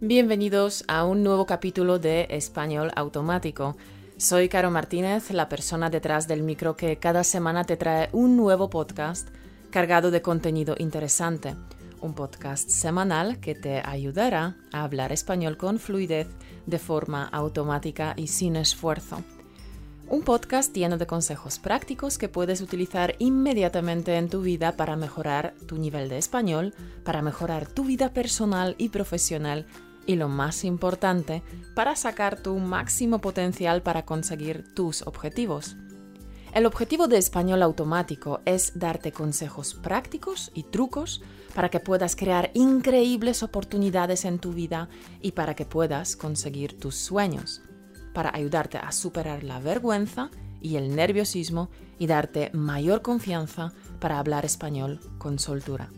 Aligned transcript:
Bienvenidos 0.00 0.84
a 0.86 1.04
un 1.04 1.24
nuevo 1.24 1.44
capítulo 1.44 1.98
de 1.98 2.28
Español 2.30 2.92
Automático. 2.94 3.76
Soy 4.16 4.48
Caro 4.48 4.70
Martínez, 4.70 5.32
la 5.32 5.48
persona 5.48 5.90
detrás 5.90 6.28
del 6.28 6.44
micro 6.44 6.76
que 6.76 6.98
cada 6.98 7.24
semana 7.24 7.64
te 7.64 7.76
trae 7.76 8.08
un 8.12 8.36
nuevo 8.36 8.70
podcast 8.70 9.26
cargado 9.72 10.12
de 10.12 10.22
contenido 10.22 10.76
interesante. 10.78 11.56
Un 12.00 12.14
podcast 12.14 12.70
semanal 12.70 13.40
que 13.40 13.56
te 13.56 13.82
ayudará 13.84 14.54
a 14.72 14.84
hablar 14.84 15.10
español 15.10 15.56
con 15.56 15.80
fluidez 15.80 16.28
de 16.66 16.78
forma 16.78 17.24
automática 17.24 18.14
y 18.16 18.28
sin 18.28 18.54
esfuerzo. 18.54 19.24
Un 20.06 20.22
podcast 20.22 20.74
lleno 20.74 20.96
de 20.96 21.08
consejos 21.08 21.58
prácticos 21.58 22.18
que 22.18 22.28
puedes 22.28 22.60
utilizar 22.60 23.16
inmediatamente 23.18 24.16
en 24.16 24.30
tu 24.30 24.42
vida 24.42 24.76
para 24.76 24.94
mejorar 24.94 25.54
tu 25.66 25.76
nivel 25.76 26.08
de 26.08 26.18
español, 26.18 26.72
para 27.04 27.20
mejorar 27.20 27.66
tu 27.66 27.84
vida 27.84 28.14
personal 28.14 28.76
y 28.78 28.90
profesional 28.90 29.66
y 30.08 30.16
lo 30.16 30.28
más 30.28 30.64
importante, 30.64 31.42
para 31.74 31.94
sacar 31.94 32.40
tu 32.42 32.58
máximo 32.58 33.20
potencial 33.20 33.82
para 33.82 34.06
conseguir 34.06 34.64
tus 34.74 35.02
objetivos. 35.02 35.76
El 36.54 36.64
objetivo 36.64 37.08
de 37.08 37.18
Español 37.18 37.62
Automático 37.62 38.40
es 38.46 38.78
darte 38.78 39.12
consejos 39.12 39.74
prácticos 39.74 40.50
y 40.54 40.62
trucos 40.62 41.20
para 41.54 41.68
que 41.68 41.78
puedas 41.78 42.16
crear 42.16 42.50
increíbles 42.54 43.42
oportunidades 43.42 44.24
en 44.24 44.38
tu 44.38 44.54
vida 44.54 44.88
y 45.20 45.32
para 45.32 45.54
que 45.54 45.66
puedas 45.66 46.16
conseguir 46.16 46.80
tus 46.80 46.96
sueños, 46.96 47.60
para 48.14 48.34
ayudarte 48.34 48.78
a 48.78 48.90
superar 48.92 49.44
la 49.44 49.60
vergüenza 49.60 50.30
y 50.62 50.76
el 50.76 50.96
nerviosismo 50.96 51.68
y 51.98 52.06
darte 52.06 52.50
mayor 52.54 53.02
confianza 53.02 53.74
para 54.00 54.18
hablar 54.18 54.46
español 54.46 55.00
con 55.18 55.38
soltura. 55.38 55.90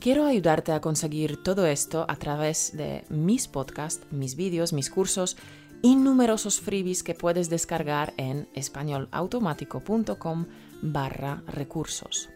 Quiero 0.00 0.24
ayudarte 0.24 0.72
a 0.72 0.80
conseguir 0.80 1.42
todo 1.42 1.66
esto 1.66 2.06
a 2.08 2.16
través 2.16 2.74
de 2.74 3.04
mis 3.10 3.48
podcasts, 3.48 4.06
mis 4.10 4.34
vídeos, 4.34 4.72
mis 4.72 4.88
cursos 4.88 5.36
y 5.82 5.94
numerosos 5.94 6.58
freebies 6.58 7.02
que 7.02 7.14
puedes 7.14 7.50
descargar 7.50 8.14
en 8.16 8.48
españolautomático.com 8.54 10.46
barra 10.80 11.42
recursos. 11.46 12.30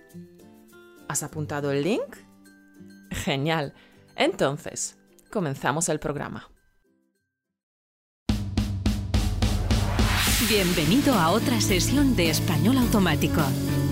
¿Has 1.09 1.23
apuntado 1.23 1.73
el 1.73 1.85
link? 1.85 2.19
Genial. 3.11 3.73
Entonces, 4.15 4.98
comenzamos 5.31 5.89
el 5.89 5.98
programa. 5.98 6.51
Bienvenido 10.51 11.15
a 11.15 11.31
otra 11.31 11.62
sesión 11.62 12.15
de 12.15 12.29
Español 12.29 12.77
Automático 12.77 13.41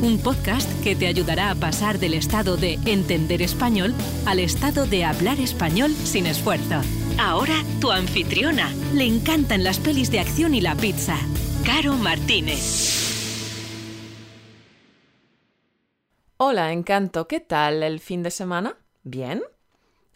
un 0.03 0.19
podcast 0.19 0.69
que 0.83 0.97
te 0.97 1.07
ayudará 1.07 1.51
a 1.51 1.55
pasar 1.55 1.99
del 1.99 2.15
estado 2.15 2.57
de 2.57 2.75
entender 2.87 3.41
español 3.41 3.95
al 4.27 4.41
estado 4.41 4.87
de 4.87 5.05
hablar 5.05 5.39
español 5.39 5.93
sin 5.93 6.27
esfuerzo. 6.27 6.83
Ahora, 7.19 7.55
tu 7.81 7.93
anfitriona. 7.93 8.73
Le 8.93 9.07
encantan 9.07 9.63
las 9.63 9.79
pelis 9.79 10.11
de 10.11 10.19
acción 10.19 10.55
y 10.55 10.61
la 10.61 10.75
pizza. 10.75 11.17
Caro 11.65 11.95
Martínez. 11.95 12.99
Hola, 16.37 16.73
encanto. 16.73 17.29
¿Qué 17.29 17.39
tal 17.39 17.85
el 17.85 18.01
fin 18.01 18.25
de 18.25 18.33
semana? 18.33 18.77
¿Bien? 19.05 19.43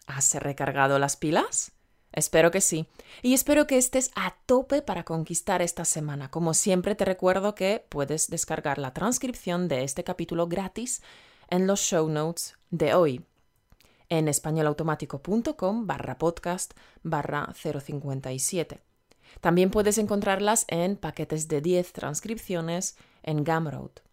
¿Has 0.05 0.35
recargado 0.35 0.99
las 0.99 1.15
pilas? 1.15 1.76
Espero 2.17 2.49
que 2.49 2.61
sí. 2.61 2.87
Y 3.21 3.35
espero 3.35 3.67
que 3.67 3.77
estés 3.77 4.09
a 4.15 4.35
tope 4.47 4.81
para 4.81 5.03
conquistar 5.03 5.61
esta 5.61 5.85
semana. 5.85 6.31
Como 6.31 6.55
siempre 6.55 6.95
te 6.95 7.05
recuerdo 7.05 7.53
que 7.53 7.85
puedes 7.89 8.31
descargar 8.31 8.79
la 8.79 8.91
transcripción 8.91 9.67
de 9.67 9.83
este 9.83 10.03
capítulo 10.03 10.47
gratis 10.47 11.03
en 11.51 11.67
los 11.67 11.79
show 11.79 12.09
notes 12.09 12.55
de 12.71 12.95
hoy 12.95 13.23
en 14.09 14.27
españolautomático.com 14.27 15.85
barra 15.85 16.17
podcast 16.17 16.73
barra 17.03 17.53
057. 17.53 18.79
También 19.39 19.69
puedes 19.69 19.99
encontrarlas 19.99 20.65
en 20.69 20.95
paquetes 20.95 21.47
de 21.47 21.61
10 21.61 21.93
transcripciones 21.93 22.97
en 23.21 23.43
Gumroad. 23.43 24.06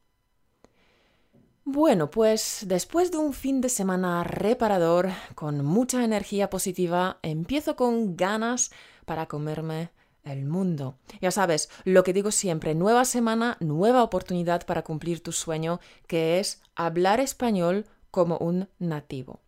Bueno, 1.66 2.10
pues 2.10 2.64
después 2.66 3.10
de 3.10 3.16
un 3.16 3.32
fin 3.32 3.62
de 3.62 3.70
semana 3.70 4.22
reparador, 4.22 5.08
con 5.34 5.64
mucha 5.64 6.04
energía 6.04 6.50
positiva, 6.50 7.18
empiezo 7.22 7.74
con 7.74 8.16
ganas 8.16 8.70
para 9.06 9.26
comerme 9.26 9.90
el 10.24 10.44
mundo. 10.44 10.98
Ya 11.22 11.30
sabes, 11.30 11.70
lo 11.84 12.04
que 12.04 12.12
digo 12.12 12.32
siempre, 12.32 12.74
nueva 12.74 13.06
semana, 13.06 13.56
nueva 13.60 14.02
oportunidad 14.02 14.66
para 14.66 14.82
cumplir 14.82 15.22
tu 15.22 15.32
sueño, 15.32 15.80
que 16.06 16.38
es 16.38 16.60
hablar 16.74 17.18
español 17.18 17.86
como 18.10 18.36
un 18.36 18.68
nativo. 18.78 19.40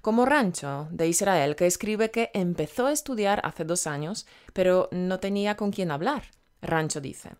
Como 0.00 0.26
Rancho, 0.26 0.86
de 0.92 1.08
Israel, 1.08 1.56
que 1.56 1.66
escribe 1.66 2.12
que 2.12 2.30
empezó 2.34 2.86
a 2.86 2.92
estudiar 2.92 3.40
hace 3.42 3.64
dos 3.64 3.88
años, 3.88 4.28
pero 4.52 4.88
no 4.92 5.18
tenía 5.18 5.56
con 5.56 5.72
quién 5.72 5.90
hablar. 5.90 6.22
Rancho 6.62 7.00
dice, 7.00 7.30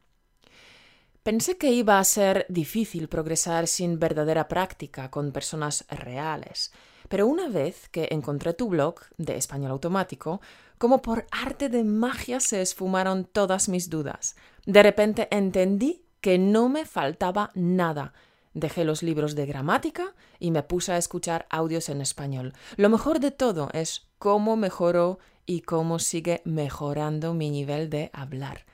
Pensé 1.28 1.58
que 1.58 1.70
iba 1.70 1.98
a 1.98 2.04
ser 2.04 2.46
difícil 2.48 3.06
progresar 3.06 3.66
sin 3.66 3.98
verdadera 3.98 4.48
práctica 4.48 5.10
con 5.10 5.30
personas 5.30 5.84
reales, 5.90 6.72
pero 7.10 7.26
una 7.26 7.48
vez 7.50 7.90
que 7.90 8.08
encontré 8.12 8.54
tu 8.54 8.70
blog 8.70 8.94
de 9.18 9.36
español 9.36 9.72
automático, 9.72 10.40
como 10.78 11.02
por 11.02 11.26
arte 11.30 11.68
de 11.68 11.84
magia 11.84 12.40
se 12.40 12.62
esfumaron 12.62 13.26
todas 13.26 13.68
mis 13.68 13.90
dudas. 13.90 14.36
De 14.64 14.82
repente 14.82 15.28
entendí 15.30 16.02
que 16.22 16.38
no 16.38 16.70
me 16.70 16.86
faltaba 16.86 17.50
nada. 17.54 18.14
Dejé 18.54 18.84
los 18.86 19.02
libros 19.02 19.34
de 19.34 19.44
gramática 19.44 20.14
y 20.40 20.50
me 20.50 20.62
puse 20.62 20.92
a 20.92 20.96
escuchar 20.96 21.44
audios 21.50 21.90
en 21.90 22.00
español. 22.00 22.54
Lo 22.76 22.88
mejor 22.88 23.20
de 23.20 23.32
todo 23.32 23.68
es 23.74 24.08
cómo 24.18 24.56
mejoró 24.56 25.18
y 25.44 25.60
cómo 25.60 25.98
sigue 25.98 26.40
mejorando 26.46 27.34
mi 27.34 27.50
nivel 27.50 27.90
de 27.90 28.08
hablar. 28.14 28.64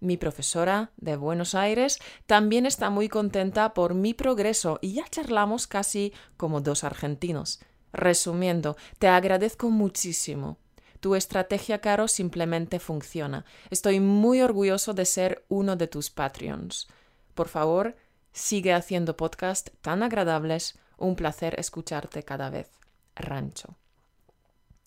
Mi 0.00 0.16
profesora 0.16 0.90
de 0.98 1.16
Buenos 1.16 1.54
Aires 1.54 1.98
también 2.26 2.66
está 2.66 2.90
muy 2.90 3.08
contenta 3.08 3.72
por 3.72 3.94
mi 3.94 4.12
progreso 4.12 4.78
y 4.82 4.92
ya 4.92 5.04
charlamos 5.08 5.66
casi 5.66 6.12
como 6.36 6.60
dos 6.60 6.84
argentinos. 6.84 7.60
Resumiendo, 7.92 8.76
te 8.98 9.08
agradezco 9.08 9.70
muchísimo. 9.70 10.58
Tu 11.00 11.14
estrategia, 11.14 11.80
Caro, 11.80 12.08
simplemente 12.08 12.78
funciona. 12.78 13.44
Estoy 13.70 14.00
muy 14.00 14.42
orgulloso 14.42 14.92
de 14.92 15.06
ser 15.06 15.44
uno 15.48 15.76
de 15.76 15.86
tus 15.86 16.10
Patreons. 16.10 16.88
Por 17.34 17.48
favor, 17.48 17.96
sigue 18.32 18.74
haciendo 18.74 19.16
podcasts 19.16 19.72
tan 19.80 20.02
agradables. 20.02 20.78
Un 20.98 21.16
placer 21.16 21.58
escucharte 21.58 22.22
cada 22.22 22.50
vez. 22.50 22.68
Rancho. 23.14 23.76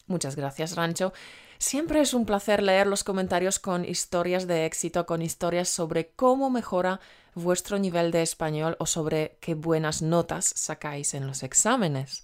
Muchas 0.08 0.36
gracias, 0.36 0.76
Rancho. 0.76 1.14
Siempre 1.62 2.00
es 2.00 2.14
un 2.14 2.26
placer 2.26 2.64
leer 2.64 2.88
los 2.88 3.04
comentarios 3.04 3.60
con 3.60 3.84
historias 3.84 4.48
de 4.48 4.66
éxito, 4.66 5.06
con 5.06 5.22
historias 5.22 5.68
sobre 5.68 6.08
cómo 6.12 6.50
mejora 6.50 7.02
vuestro 7.36 7.78
nivel 7.78 8.12
de 8.12 8.22
español 8.22 8.78
o 8.80 8.86
sobre 8.86 9.38
qué 9.42 9.56
buenas 9.56 10.02
notas 10.02 10.54
sacáis 10.56 11.14
en 11.14 11.28
los 11.28 11.44
exámenes. 11.44 12.24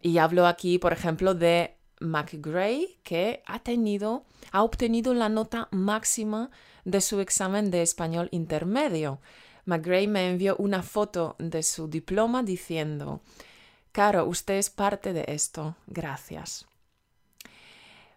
Y 0.00 0.18
hablo 0.18 0.46
aquí, 0.46 0.78
por 0.78 0.92
ejemplo, 0.92 1.34
de 1.34 1.74
McGray, 1.98 3.00
que 3.02 3.42
ha 3.44 3.58
tenido, 3.58 4.24
ha 4.52 4.62
obtenido 4.62 5.14
la 5.14 5.28
nota 5.28 5.66
máxima 5.72 6.52
de 6.84 7.00
su 7.00 7.18
examen 7.18 7.72
de 7.72 7.82
español 7.82 8.28
intermedio. 8.30 9.20
McGray 9.64 10.06
me 10.06 10.30
envió 10.30 10.54
una 10.58 10.84
foto 10.84 11.34
de 11.40 11.64
su 11.64 11.88
diploma 11.88 12.44
diciendo, 12.44 13.20
Caro, 13.90 14.26
usted 14.26 14.54
es 14.54 14.70
parte 14.70 15.12
de 15.12 15.24
esto. 15.26 15.74
Gracias. 15.88 16.69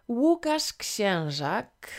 Łukasz 0.08 0.72
Księżak 0.72 1.90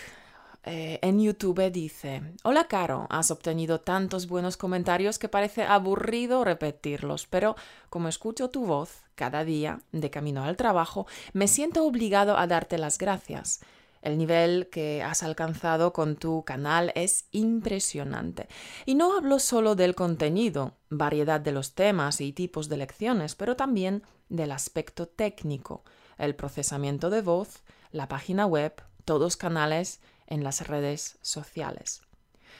eh, 0.63 0.99
en 1.01 1.19
YouTube 1.19 1.71
dice, 1.71 2.21
Hola 2.43 2.63
Caro, 2.63 3.07
has 3.09 3.31
obtenido 3.31 3.79
tantos 3.79 4.27
buenos 4.27 4.57
comentarios 4.57 5.17
que 5.17 5.27
parece 5.27 5.63
aburrido 5.63 6.43
repetirlos, 6.43 7.25
pero 7.25 7.55
como 7.89 8.07
escucho 8.07 8.49
tu 8.49 8.65
voz 8.65 9.05
cada 9.15 9.43
día 9.43 9.79
de 9.91 10.11
camino 10.11 10.43
al 10.43 10.55
trabajo, 10.55 11.07
me 11.33 11.47
siento 11.47 11.83
obligado 11.83 12.37
a 12.37 12.45
darte 12.45 12.77
las 12.77 12.99
gracias. 12.99 13.61
El 14.03 14.19
nivel 14.19 14.69
que 14.69 15.01
has 15.01 15.23
alcanzado 15.23 15.91
con 15.91 16.15
tu 16.15 16.43
canal 16.43 16.91
es 16.93 17.25
impresionante. 17.31 18.47
Y 18.85 18.93
no 18.93 19.17
hablo 19.17 19.39
solo 19.39 19.73
del 19.73 19.95
contenido, 19.95 20.73
variedad 20.91 21.41
de 21.41 21.53
los 21.53 21.73
temas 21.73 22.21
y 22.21 22.33
tipos 22.33 22.69
de 22.69 22.77
lecciones, 22.77 23.33
pero 23.33 23.55
también 23.55 24.03
del 24.29 24.51
aspecto 24.51 25.07
técnico, 25.07 25.83
el 26.19 26.35
procesamiento 26.35 27.09
de 27.09 27.21
voz, 27.23 27.63
la 27.95 28.07
página 28.07 28.45
web, 28.45 28.73
todos 29.05 29.37
canales 29.37 30.01
en 30.27 30.43
las 30.43 30.67
redes 30.67 31.17
sociales. 31.21 32.01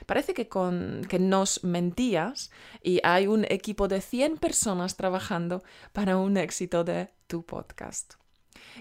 Parece 0.06 0.34
que, 0.34 0.48
con, 0.48 1.02
que 1.10 1.20
nos 1.20 1.64
mentías 1.64 2.52
y 2.82 3.00
hay 3.04 3.28
un 3.28 3.46
equipo 3.46 3.88
de 3.88 4.02
100 4.02 4.38
personas 4.38 4.96
trabajando 4.96 5.64
para 5.94 6.18
un 6.18 6.38
éxito 6.38 6.84
de 6.84 7.10
tu 7.28 7.46
podcast. 7.46 8.16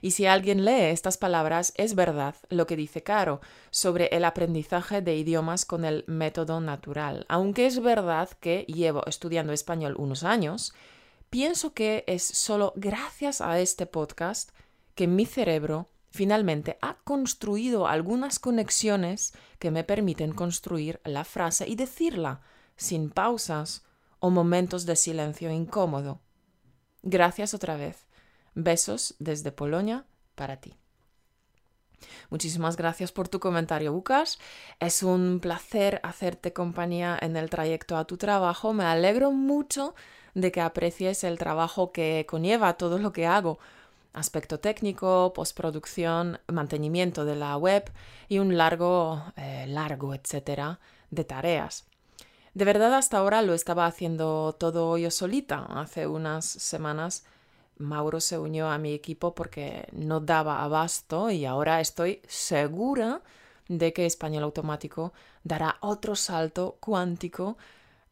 Y 0.01 0.13
si 0.13 0.27
alguien 0.27 0.65
lee 0.65 0.91
estas 0.91 1.17
palabras, 1.17 1.73
es 1.77 1.95
verdad 1.95 2.35
lo 2.49 2.67
que 2.67 2.77
dice 2.77 3.03
Caro 3.03 3.41
sobre 3.71 4.07
el 4.09 4.25
aprendizaje 4.25 5.03
de 5.03 5.17
idiomas 5.17 5.65
con 5.65 5.85
el 5.85 6.05
método 6.07 6.61
natural. 6.61 7.27
Aunque 7.29 7.67
es 7.67 7.81
verdad 7.81 8.29
que 8.41 8.65
llevo 8.69 9.05
estudiando 9.07 9.53
español 9.53 9.95
unos 9.99 10.25
años, 10.25 10.73
pienso 11.31 11.75
que 11.75 12.05
es 12.07 12.23
solo 12.25 12.73
gracias 12.77 13.41
a 13.41 13.61
este 13.61 13.87
podcast 13.87 14.51
que 14.95 15.07
mi 15.07 15.27
cerebro 15.27 15.89
finalmente 16.15 16.79
ha 16.81 16.95
construido 17.03 17.89
algunas 17.89 18.39
conexiones 18.39 19.35
que 19.59 19.73
me 19.73 19.83
permiten 19.83 20.33
construir 20.33 21.01
la 21.05 21.25
frase 21.25 21.67
y 21.69 21.75
decirla 21.75 22.41
sin 22.77 23.11
pausas 23.11 23.85
o 24.21 24.31
momentos 24.31 24.87
de 24.87 24.95
silencio 24.95 25.51
incómodo. 25.51 26.21
Gracias 27.03 27.53
otra 27.53 27.77
vez. 27.77 28.07
Besos 28.55 29.17
desde 29.19 29.51
Polonia 29.51 30.07
para 30.37 30.61
ti. 30.61 30.77
Muchísimas 32.31 32.77
gracias 32.77 33.11
por 33.11 33.27
tu 33.27 33.41
comentario, 33.41 33.91
Lucas. 33.91 34.39
Es 34.79 35.03
un 35.03 35.41
placer 35.41 35.99
hacerte 36.05 36.53
compañía 36.53 37.19
en 37.21 37.37
el 37.37 37.51
trayecto 37.51 37.97
a 37.97 38.05
tu 38.05 38.19
trabajo. 38.19 38.73
Me 38.73 38.85
alegro 38.85 39.33
mucho 39.33 39.97
de 40.35 40.53
que 40.53 40.61
aprecies 40.61 41.25
el 41.25 41.39
trabajo 41.39 41.91
que 41.91 42.25
conlleva 42.29 42.75
todo 42.75 42.99
lo 42.99 43.13
que 43.13 43.27
hago. 43.27 43.59
Aspecto 44.15 44.59
técnico, 44.61 45.33
postproducción, 45.35 46.39
mantenimiento 46.47 47.25
de 47.25 47.37
la 47.37 47.57
web 47.57 47.93
y 48.29 48.39
un 48.39 48.57
largo, 48.57 49.23
eh, 49.37 49.67
largo, 49.69 50.15
etcétera, 50.15 50.81
de 51.11 51.25
tareas. 51.25 51.85
De 52.55 52.65
verdad, 52.65 52.95
hasta 52.95 53.19
ahora 53.19 53.43
lo 53.43 53.53
estaba 53.53 53.87
haciendo 53.87 54.55
todo 54.59 54.97
yo 54.97 55.11
solita. 55.11 55.67
Hace 55.69 56.07
unas 56.07 56.47
semanas 56.47 57.25
Mauro 57.79 58.21
se 58.21 58.39
unió 58.39 58.69
a 58.69 58.79
mi 58.79 58.93
equipo 58.93 59.35
porque 59.35 59.89
no 59.93 60.21
daba 60.21 60.63
abasto 60.63 61.31
y 61.31 61.45
ahora 61.45 61.81
estoy 61.81 62.23
segura 62.29 63.21
de 63.69 63.93
que 63.93 64.07
Español 64.07 64.45
Automático 64.45 65.13
dará 65.43 65.77
otro 65.81 66.15
salto 66.15 66.77
cuántico 66.81 67.57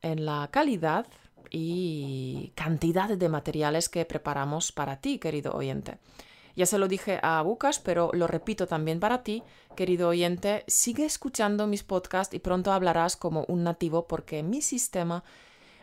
en 0.00 0.26
la 0.26 0.48
calidad 0.50 1.06
y 1.52 2.52
cantidad 2.54 3.10
de 3.10 3.28
materiales 3.28 3.90
que 3.90 4.06
preparamos 4.06 4.72
para 4.72 4.96
ti, 4.96 5.18
querido 5.18 5.52
oyente. 5.52 5.98
Ya 6.56 6.66
se 6.66 6.78
lo 6.78 6.88
dije 6.88 7.18
a 7.22 7.40
Bucas, 7.42 7.78
pero 7.78 8.10
lo 8.14 8.26
repito 8.26 8.66
también 8.66 9.00
para 9.00 9.22
ti, 9.22 9.42
querido 9.76 10.08
oyente, 10.08 10.64
sigue 10.66 11.04
escuchando 11.04 11.66
mis 11.66 11.82
podcasts 11.82 12.34
y 12.34 12.38
pronto 12.38 12.72
hablarás 12.72 13.16
como 13.16 13.44
un 13.48 13.64
nativo 13.64 14.06
porque 14.06 14.42
mi 14.42 14.62
sistema 14.62 15.24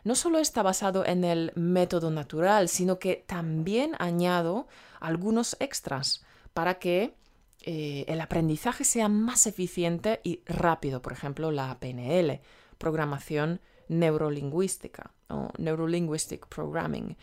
no 0.04 0.16
solo 0.16 0.40
está 0.40 0.64
basado 0.64 1.06
en 1.06 1.24
el 1.24 1.52
método 1.56 2.10
natural, 2.12 2.70
sino 2.70 3.00
que 3.00 3.24
también 3.28 3.96
añado 4.00 4.68
algunos 5.00 5.56
extras 5.60 6.24
para 6.54 6.80
que 6.80 7.16
eh, 7.62 8.06
el 8.08 8.22
aprendizaje 8.22 8.86
sea 8.86 9.10
más 9.10 9.46
eficiente 9.46 10.22
y 10.24 10.42
rápido. 10.46 11.02
Por 11.02 11.14
ejemplo, 11.14 11.52
la 11.52 11.78
PNL, 11.80 12.42
programación 12.78 13.60
neurolingüística 13.90 15.12
o 15.28 15.50
Neurolinguistic 15.58 16.48
Programming. 16.48 17.18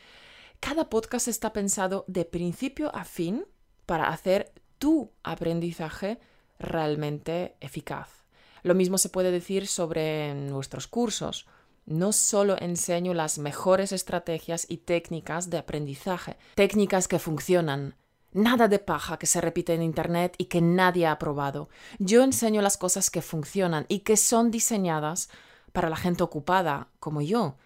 Cada 0.60 0.90
podcast 0.90 1.28
está 1.28 1.52
pensado 1.52 2.04
de 2.06 2.24
principio 2.24 2.94
a 2.94 3.04
fin 3.04 3.44
para 3.86 4.08
hacer 4.08 4.52
tu 4.78 5.10
aprendizaje 5.22 6.18
realmente 6.58 7.56
eficaz. 7.60 8.26
Lo 8.62 8.74
mismo 8.74 8.98
se 8.98 9.08
puede 9.08 9.30
decir 9.30 9.66
sobre 9.66 10.34
nuestros 10.34 10.86
cursos 10.86 11.46
no 11.86 12.12
solo 12.12 12.56
enseño 12.60 13.14
las 13.14 13.38
mejores 13.38 13.92
estrategias 13.92 14.66
y 14.68 14.78
técnicas 14.78 15.50
de 15.50 15.58
aprendizaje, 15.58 16.36
técnicas 16.56 17.06
que 17.06 17.20
funcionan, 17.20 17.94
nada 18.32 18.68
de 18.68 18.78
paja 18.78 19.18
que 19.18 19.26
se 19.26 19.40
repite 19.40 19.72
en 19.74 19.82
Internet 19.82 20.34
y 20.36 20.46
que 20.46 20.60
nadie 20.60 21.06
ha 21.06 21.18
probado. 21.18 21.68
Yo 21.98 22.22
enseño 22.22 22.60
las 22.60 22.76
cosas 22.76 23.08
que 23.08 23.22
funcionan 23.22 23.86
y 23.88 24.00
que 24.00 24.16
son 24.16 24.50
diseñadas 24.50 25.30
para 25.76 25.90
la 25.90 25.96
gente 25.96 26.23
ocupada, 26.23 26.88
como 27.00 27.20
yo. 27.20 27.56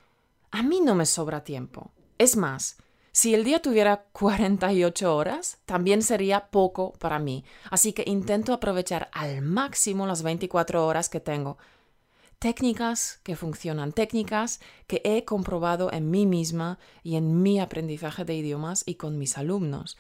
A 0.50 0.64
mí 0.64 0.80
no 0.80 0.96
me 0.96 1.06
sobra 1.06 1.44
tiempo. 1.44 1.92
Es 2.18 2.36
más, 2.36 2.76
si 3.12 3.34
el 3.34 3.44
día 3.44 3.62
tuviera 3.62 4.06
48 4.10 5.14
horas, 5.14 5.58
también 5.64 6.02
sería 6.02 6.48
poco 6.50 6.92
para 6.94 7.20
mí. 7.20 7.44
Así 7.70 7.92
que 7.92 8.02
intento 8.04 8.52
aprovechar 8.52 9.10
al 9.12 9.42
máximo 9.42 10.08
las 10.08 10.24
24 10.24 10.84
horas 10.84 11.08
que 11.08 11.20
tengo 11.20 11.56
técnicas 12.40 13.20
que 13.22 13.36
funcionan, 13.36 13.92
técnicas 13.92 14.58
que 14.88 15.02
he 15.04 15.24
comprobado 15.24 15.92
en 15.92 16.10
mí 16.10 16.26
misma 16.26 16.80
y 17.04 17.14
en 17.14 17.42
mi 17.42 17.60
aprendizaje 17.60 18.24
de 18.24 18.34
idiomas 18.34 18.82
y 18.86 18.96
con 18.96 19.18
mis 19.18 19.38
alumnos. 19.38 19.96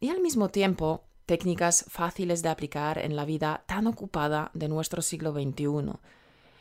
Y 0.00 0.10
al 0.10 0.20
mismo 0.20 0.50
tiempo, 0.50 1.04
técnicas 1.24 1.86
fáciles 1.88 2.42
de 2.42 2.50
aplicar 2.50 2.98
en 2.98 3.16
la 3.16 3.24
vida 3.24 3.64
tan 3.66 3.86
ocupada 3.86 4.50
de 4.52 4.68
nuestro 4.68 5.00
siglo 5.00 5.32
XXI. 5.32 5.98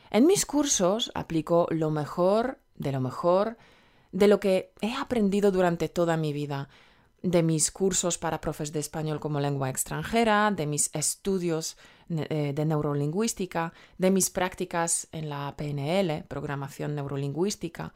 En 0.09 0.25
mis 0.25 0.45
cursos 0.45 1.11
aplico 1.15 1.67
lo 1.69 1.91
mejor 1.91 2.59
de 2.75 2.91
lo 2.91 3.01
mejor 3.01 3.57
de 4.11 4.27
lo 4.27 4.39
que 4.39 4.71
he 4.81 4.93
aprendido 4.93 5.51
durante 5.51 5.89
toda 5.89 6.17
mi 6.17 6.33
vida, 6.33 6.69
de 7.21 7.43
mis 7.43 7.71
cursos 7.71 8.17
para 8.17 8.39
profes 8.39 8.71
de 8.71 8.79
español 8.79 9.19
como 9.19 9.39
lengua 9.39 9.69
extranjera, 9.69 10.51
de 10.51 10.65
mis 10.65 10.89
estudios 10.93 11.77
eh, 12.09 12.53
de 12.55 12.65
neurolingüística, 12.65 13.73
de 13.97 14.11
mis 14.11 14.29
prácticas 14.29 15.07
en 15.11 15.29
la 15.29 15.53
PNL, 15.57 16.23
programación 16.27 16.95
neurolingüística, 16.95 17.93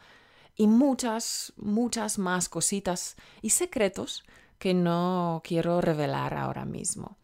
y 0.55 0.67
muchas, 0.67 1.53
muchas 1.55 2.19
más 2.19 2.49
cositas 2.49 3.15
y 3.41 3.51
secretos 3.51 4.23
que 4.59 4.73
no 4.73 5.41
quiero 5.43 5.81
revelar 5.81 6.33
ahora 6.33 6.65
mismo. 6.65 7.17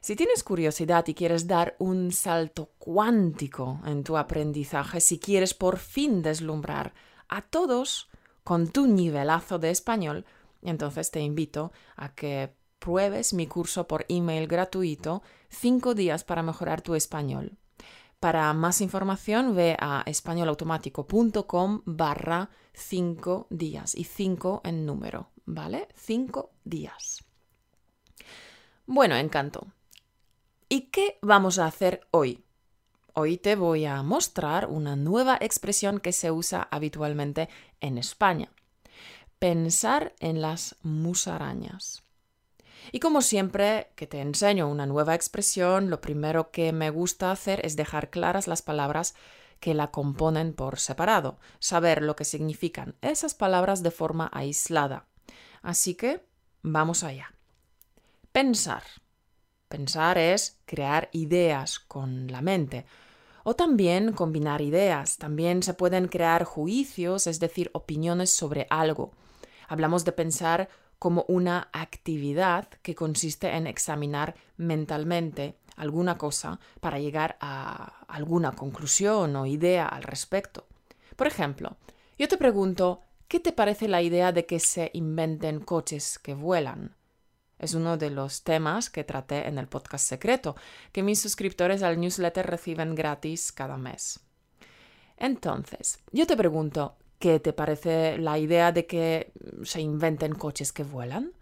Si 0.00 0.16
tienes 0.16 0.44
curiosidad 0.44 1.06
y 1.08 1.14
quieres 1.14 1.46
dar 1.46 1.74
un 1.78 2.12
salto 2.12 2.70
cuántico 2.78 3.80
en 3.84 4.04
tu 4.04 4.16
aprendizaje, 4.16 5.00
si 5.00 5.18
quieres 5.18 5.54
por 5.54 5.78
fin 5.78 6.22
deslumbrar 6.22 6.94
a 7.28 7.42
todos 7.42 8.08
con 8.44 8.68
tu 8.68 8.86
nivelazo 8.86 9.58
de 9.58 9.70
español, 9.70 10.24
entonces 10.62 11.10
te 11.10 11.20
invito 11.20 11.72
a 11.96 12.14
que 12.14 12.54
pruebes 12.78 13.34
mi 13.34 13.46
curso 13.46 13.86
por 13.86 14.06
email 14.08 14.46
gratuito 14.46 15.22
5 15.50 15.94
días 15.94 16.24
para 16.24 16.42
mejorar 16.42 16.80
tu 16.80 16.94
español. 16.94 17.58
Para 18.20 18.52
más 18.52 18.80
información 18.80 19.54
ve 19.54 19.76
a 19.78 20.02
españolautomático.com 20.06 21.82
barra 21.84 22.50
5 22.72 23.46
días 23.50 23.94
y 23.94 24.04
5 24.04 24.62
en 24.64 24.86
número, 24.86 25.30
¿vale? 25.44 25.88
5 25.94 26.50
días. 26.64 27.24
Bueno, 28.86 29.16
encanto. 29.16 29.66
¿Y 30.70 30.82
qué 30.90 31.18
vamos 31.22 31.58
a 31.58 31.64
hacer 31.64 32.06
hoy? 32.10 32.44
Hoy 33.14 33.38
te 33.38 33.56
voy 33.56 33.86
a 33.86 34.02
mostrar 34.02 34.66
una 34.66 34.96
nueva 34.96 35.38
expresión 35.40 35.98
que 35.98 36.12
se 36.12 36.30
usa 36.30 36.68
habitualmente 36.70 37.48
en 37.80 37.96
España. 37.96 38.52
Pensar 39.38 40.14
en 40.20 40.42
las 40.42 40.76
musarañas. 40.82 42.02
Y 42.92 43.00
como 43.00 43.22
siempre 43.22 43.92
que 43.96 44.06
te 44.06 44.20
enseño 44.20 44.68
una 44.68 44.84
nueva 44.84 45.14
expresión, 45.14 45.88
lo 45.88 46.02
primero 46.02 46.50
que 46.50 46.70
me 46.72 46.90
gusta 46.90 47.30
hacer 47.30 47.64
es 47.64 47.74
dejar 47.74 48.10
claras 48.10 48.46
las 48.46 48.60
palabras 48.60 49.14
que 49.60 49.72
la 49.72 49.90
componen 49.90 50.52
por 50.52 50.78
separado, 50.78 51.38
saber 51.60 52.02
lo 52.02 52.14
que 52.14 52.26
significan 52.26 52.94
esas 53.00 53.32
palabras 53.32 53.82
de 53.82 53.90
forma 53.90 54.28
aislada. 54.34 55.06
Así 55.62 55.94
que 55.94 56.26
vamos 56.60 57.04
allá. 57.04 57.32
Pensar. 58.32 58.82
Pensar 59.68 60.18
es 60.18 60.58
crear 60.64 61.08
ideas 61.12 61.78
con 61.78 62.26
la 62.28 62.40
mente. 62.40 62.86
O 63.44 63.54
también 63.54 64.12
combinar 64.12 64.60
ideas. 64.60 65.18
También 65.18 65.62
se 65.62 65.74
pueden 65.74 66.08
crear 66.08 66.44
juicios, 66.44 67.26
es 67.26 67.40
decir, 67.40 67.70
opiniones 67.74 68.30
sobre 68.30 68.66
algo. 68.70 69.12
Hablamos 69.68 70.04
de 70.04 70.12
pensar 70.12 70.68
como 70.98 71.24
una 71.28 71.68
actividad 71.72 72.68
que 72.82 72.94
consiste 72.94 73.54
en 73.54 73.66
examinar 73.66 74.34
mentalmente 74.56 75.56
alguna 75.76 76.18
cosa 76.18 76.58
para 76.80 76.98
llegar 76.98 77.36
a 77.40 78.04
alguna 78.08 78.52
conclusión 78.52 79.36
o 79.36 79.46
idea 79.46 79.86
al 79.86 80.02
respecto. 80.02 80.66
Por 81.14 81.26
ejemplo, 81.26 81.76
yo 82.18 82.26
te 82.26 82.36
pregunto, 82.36 83.02
¿qué 83.28 83.38
te 83.38 83.52
parece 83.52 83.86
la 83.86 84.02
idea 84.02 84.32
de 84.32 84.44
que 84.44 84.58
se 84.58 84.90
inventen 84.92 85.60
coches 85.60 86.18
que 86.18 86.34
vuelan? 86.34 86.97
Es 87.58 87.74
uno 87.74 87.96
de 87.96 88.10
los 88.10 88.42
temas 88.42 88.90
que 88.90 89.04
traté 89.04 89.48
en 89.48 89.58
el 89.58 89.68
podcast 89.68 90.08
secreto, 90.08 90.56
que 90.92 91.02
mis 91.02 91.20
suscriptores 91.20 91.82
al 91.82 92.00
newsletter 92.00 92.46
reciben 92.46 92.94
gratis 92.94 93.52
cada 93.52 93.76
mes. 93.76 94.20
Entonces, 95.16 95.98
yo 96.12 96.26
te 96.26 96.36
pregunto, 96.36 96.96
¿Qué 97.18 97.40
te 97.40 97.52
parece 97.52 98.16
la 98.18 98.38
idea 98.38 98.70
de 98.70 98.86
que 98.86 99.32
se 99.64 99.80
inventen 99.80 100.34
coches 100.34 100.72
que 100.72 100.84
vuelan? 100.84 101.32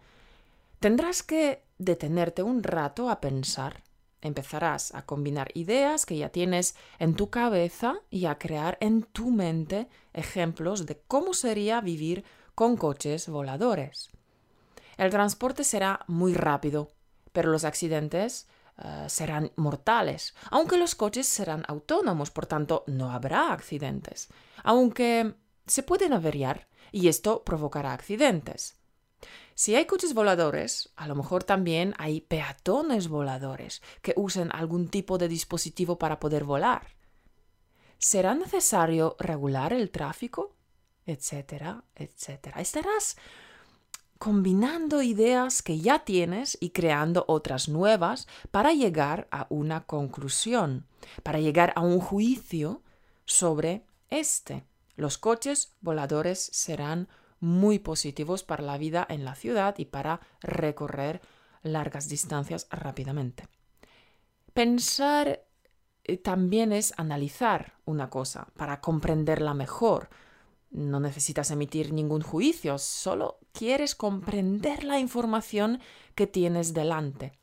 Tendrás 0.80 1.22
que 1.22 1.64
detenerte 1.76 2.42
un 2.42 2.62
rato 2.62 3.10
a 3.10 3.20
pensar. 3.20 3.82
Empezarás 4.22 4.94
a 4.94 5.04
combinar 5.04 5.48
ideas 5.52 6.06
que 6.06 6.16
ya 6.16 6.30
tienes 6.30 6.76
en 6.98 7.14
tu 7.14 7.28
cabeza 7.28 7.96
y 8.08 8.24
a 8.24 8.38
crear 8.38 8.78
en 8.80 9.02
tu 9.02 9.30
mente 9.30 9.86
ejemplos 10.14 10.86
de 10.86 10.98
cómo 11.06 11.34
sería 11.34 11.82
vivir 11.82 12.24
con 12.54 12.78
coches 12.78 13.28
voladores. 13.28 14.08
El 14.96 15.10
transporte 15.10 15.64
será 15.64 16.00
muy 16.06 16.34
rápido, 16.34 16.90
pero 17.32 17.50
los 17.50 17.64
accidentes 17.64 18.48
eh, 18.78 19.06
serán 19.08 19.52
mortales, 19.56 20.34
aunque 20.50 20.78
los 20.78 20.94
coches 20.94 21.26
serán 21.26 21.64
autónomos, 21.68 22.30
por 22.30 22.46
tanto 22.46 22.84
no 22.86 23.10
habrá 23.10 23.52
accidentes. 23.52 24.28
Aunque 24.62 25.34
se 25.66 25.82
pueden 25.82 26.12
averiar 26.12 26.68
y 26.92 27.08
esto 27.08 27.42
provocará 27.44 27.92
accidentes. 27.92 28.76
Si 29.54 29.74
hay 29.74 29.86
coches 29.86 30.12
voladores, 30.12 30.90
a 30.96 31.08
lo 31.08 31.14
mejor 31.14 31.42
también 31.42 31.94
hay 31.96 32.20
peatones 32.20 33.08
voladores 33.08 33.82
que 34.02 34.12
usen 34.16 34.50
algún 34.52 34.88
tipo 34.88 35.16
de 35.16 35.28
dispositivo 35.28 35.98
para 35.98 36.20
poder 36.20 36.44
volar. 36.44 36.94
¿Será 37.98 38.34
necesario 38.34 39.16
regular 39.18 39.72
el 39.72 39.90
tráfico? 39.90 40.54
Etcétera, 41.06 41.84
etcétera. 41.94 42.60
Estarás 42.60 43.16
combinando 44.18 45.02
ideas 45.02 45.62
que 45.62 45.78
ya 45.78 46.00
tienes 46.00 46.56
y 46.60 46.70
creando 46.70 47.24
otras 47.28 47.68
nuevas 47.68 48.26
para 48.50 48.72
llegar 48.72 49.28
a 49.30 49.46
una 49.50 49.84
conclusión, 49.84 50.86
para 51.22 51.40
llegar 51.40 51.72
a 51.76 51.80
un 51.80 52.00
juicio 52.00 52.82
sobre 53.24 53.84
este. 54.10 54.64
Los 54.96 55.18
coches 55.18 55.74
voladores 55.80 56.40
serán 56.40 57.08
muy 57.40 57.78
positivos 57.78 58.42
para 58.42 58.62
la 58.62 58.78
vida 58.78 59.06
en 59.08 59.24
la 59.24 59.34
ciudad 59.34 59.74
y 59.78 59.84
para 59.84 60.20
recorrer 60.40 61.20
largas 61.62 62.08
distancias 62.08 62.66
rápidamente. 62.70 63.48
Pensar 64.52 65.44
eh, 66.04 66.16
también 66.16 66.72
es 66.72 66.94
analizar 66.96 67.74
una 67.84 68.08
cosa 68.08 68.48
para 68.56 68.80
comprenderla 68.80 69.52
mejor. 69.52 70.08
No 70.70 71.00
necesitas 71.00 71.50
emitir 71.50 71.92
ningún 71.92 72.22
juicio, 72.22 72.78
solo 72.78 73.38
quieres 73.52 73.94
comprender 73.94 74.84
la 74.84 74.98
información 74.98 75.80
que 76.14 76.26
tienes 76.26 76.74
delante. 76.74 77.38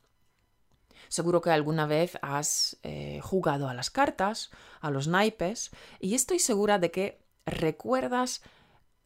Seguro 1.08 1.40
que 1.40 1.50
alguna 1.50 1.86
vez 1.86 2.18
has 2.22 2.78
eh, 2.82 3.20
jugado 3.22 3.68
a 3.68 3.74
las 3.74 3.90
cartas, 3.90 4.50
a 4.80 4.90
los 4.90 5.08
naipes, 5.08 5.70
y 6.00 6.14
estoy 6.14 6.38
segura 6.38 6.78
de 6.78 6.90
que 6.90 7.20
recuerdas 7.46 8.42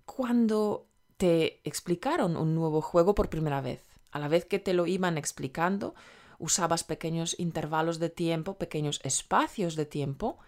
cuando 0.04 0.86
te 1.16 1.60
explicaron 1.64 2.36
un 2.36 2.54
nuevo 2.54 2.80
juego 2.80 3.14
por 3.14 3.28
primera 3.28 3.60
vez. 3.60 3.84
A 4.10 4.18
la 4.18 4.28
vez 4.28 4.44
que 4.46 4.58
te 4.58 4.72
lo 4.72 4.86
iban 4.86 5.18
explicando, 5.18 5.94
usabas 6.38 6.84
pequeños 6.84 7.38
intervalos 7.38 7.98
de 7.98 8.08
tiempo, 8.08 8.56
pequeños 8.56 9.00
espacios 9.02 9.76
de 9.76 9.84
tiempo 9.84 10.38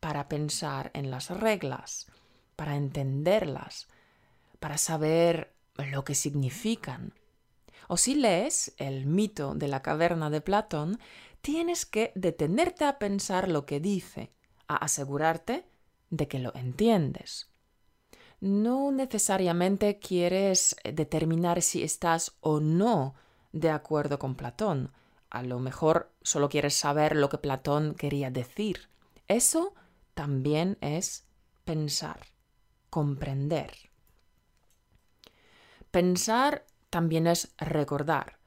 para 0.00 0.28
pensar 0.28 0.90
en 0.94 1.10
las 1.10 1.30
reglas, 1.30 2.06
para 2.58 2.74
entenderlas, 2.74 3.86
para 4.58 4.78
saber 4.78 5.54
lo 5.76 6.02
que 6.02 6.16
significan. 6.16 7.14
O 7.86 7.96
si 7.96 8.16
lees 8.16 8.74
el 8.78 9.06
mito 9.06 9.54
de 9.54 9.68
la 9.68 9.80
caverna 9.80 10.28
de 10.28 10.40
Platón, 10.40 10.98
tienes 11.40 11.86
que 11.86 12.10
detenerte 12.16 12.84
a 12.84 12.98
pensar 12.98 13.48
lo 13.48 13.64
que 13.64 13.78
dice, 13.78 14.32
a 14.66 14.74
asegurarte 14.74 15.66
de 16.10 16.26
que 16.26 16.40
lo 16.40 16.52
entiendes. 16.56 17.48
No 18.40 18.90
necesariamente 18.90 20.00
quieres 20.00 20.74
determinar 20.82 21.62
si 21.62 21.84
estás 21.84 22.38
o 22.40 22.58
no 22.58 23.14
de 23.52 23.70
acuerdo 23.70 24.18
con 24.18 24.34
Platón. 24.34 24.90
A 25.30 25.44
lo 25.44 25.60
mejor 25.60 26.10
solo 26.22 26.48
quieres 26.48 26.74
saber 26.74 27.14
lo 27.14 27.28
que 27.28 27.38
Platón 27.38 27.94
quería 27.94 28.32
decir. 28.32 28.88
Eso 29.28 29.74
también 30.14 30.76
es 30.80 31.24
pensar, 31.64 32.26
comprender. 32.90 33.72
Pensar 35.90 36.64
también 36.90 37.26
es 37.26 37.52
recordar. 37.58 38.38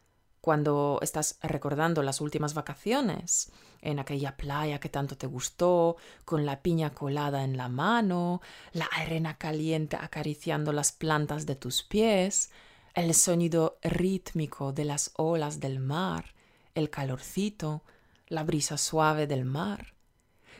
Cuando 0.41 0.99
estás 1.01 1.37
recordando 1.43 2.01
las 2.01 2.19
últimas 2.19 2.55
vacaciones, 2.55 3.51
en 3.81 3.99
aquella 3.99 4.37
playa 4.37 4.79
que 4.79 4.89
tanto 4.89 5.15
te 5.15 5.27
gustó, 5.27 5.97
con 6.25 6.45
la 6.45 6.61
piña 6.61 6.91
colada 6.91 7.43
en 7.43 7.57
la 7.57 7.69
mano, 7.69 8.41
la 8.73 8.85
arena 8.85 9.37
caliente 9.37 9.97
acariciando 9.99 10.73
las 10.73 10.91
plantas 10.91 11.45
de 11.45 11.55
tus 11.55 11.83
pies, 11.83 12.49
el 12.93 13.13
sonido 13.13 13.77
rítmico 13.83 14.73
de 14.73 14.85
las 14.85 15.11
olas 15.15 15.59
del 15.59 15.79
mar, 15.79 16.33
el 16.73 16.89
calorcito, 16.89 17.83
la 18.27 18.43
brisa 18.43 18.77
suave 18.77 19.27
del 19.27 19.45
mar. 19.45 19.93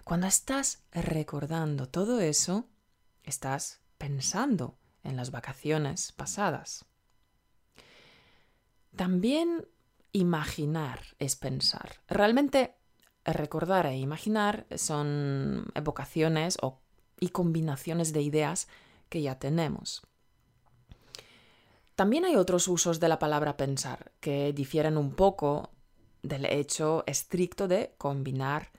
Cuando 0.04 0.28
estás 0.28 0.84
recordando 0.92 1.88
todo 1.88 2.20
eso, 2.20 2.66
estás 3.24 3.82
pensando 3.98 4.78
en 5.04 5.16
las 5.16 5.32
vacaciones 5.32 6.12
pasadas. 6.12 6.86
También 8.96 9.68
imaginar 10.12 11.02
es 11.20 11.36
pensar. 11.36 12.02
Realmente 12.08 12.76
recordar 13.24 13.86
e 13.86 13.98
imaginar 13.98 14.66
son 14.76 15.66
evocaciones 15.76 16.58
y 17.20 17.30
combinaciones 17.30 18.14
de 18.14 18.22
ideas 18.22 18.68
que 19.10 19.22
ya 19.22 19.40
tenemos. 19.40 20.02
También 21.96 22.26
hay 22.26 22.36
otros 22.36 22.68
usos 22.68 23.00
de 23.00 23.10
la 23.10 23.20
palabra 23.20 23.58
pensar 23.58 24.12
que 24.20 24.54
difieren 24.54 24.98
un 24.98 25.14
poco 25.14 25.70
del 26.24 26.46
hecho 26.46 27.04
estricto 27.06 27.68
de 27.68 27.94
combinar 27.98 28.72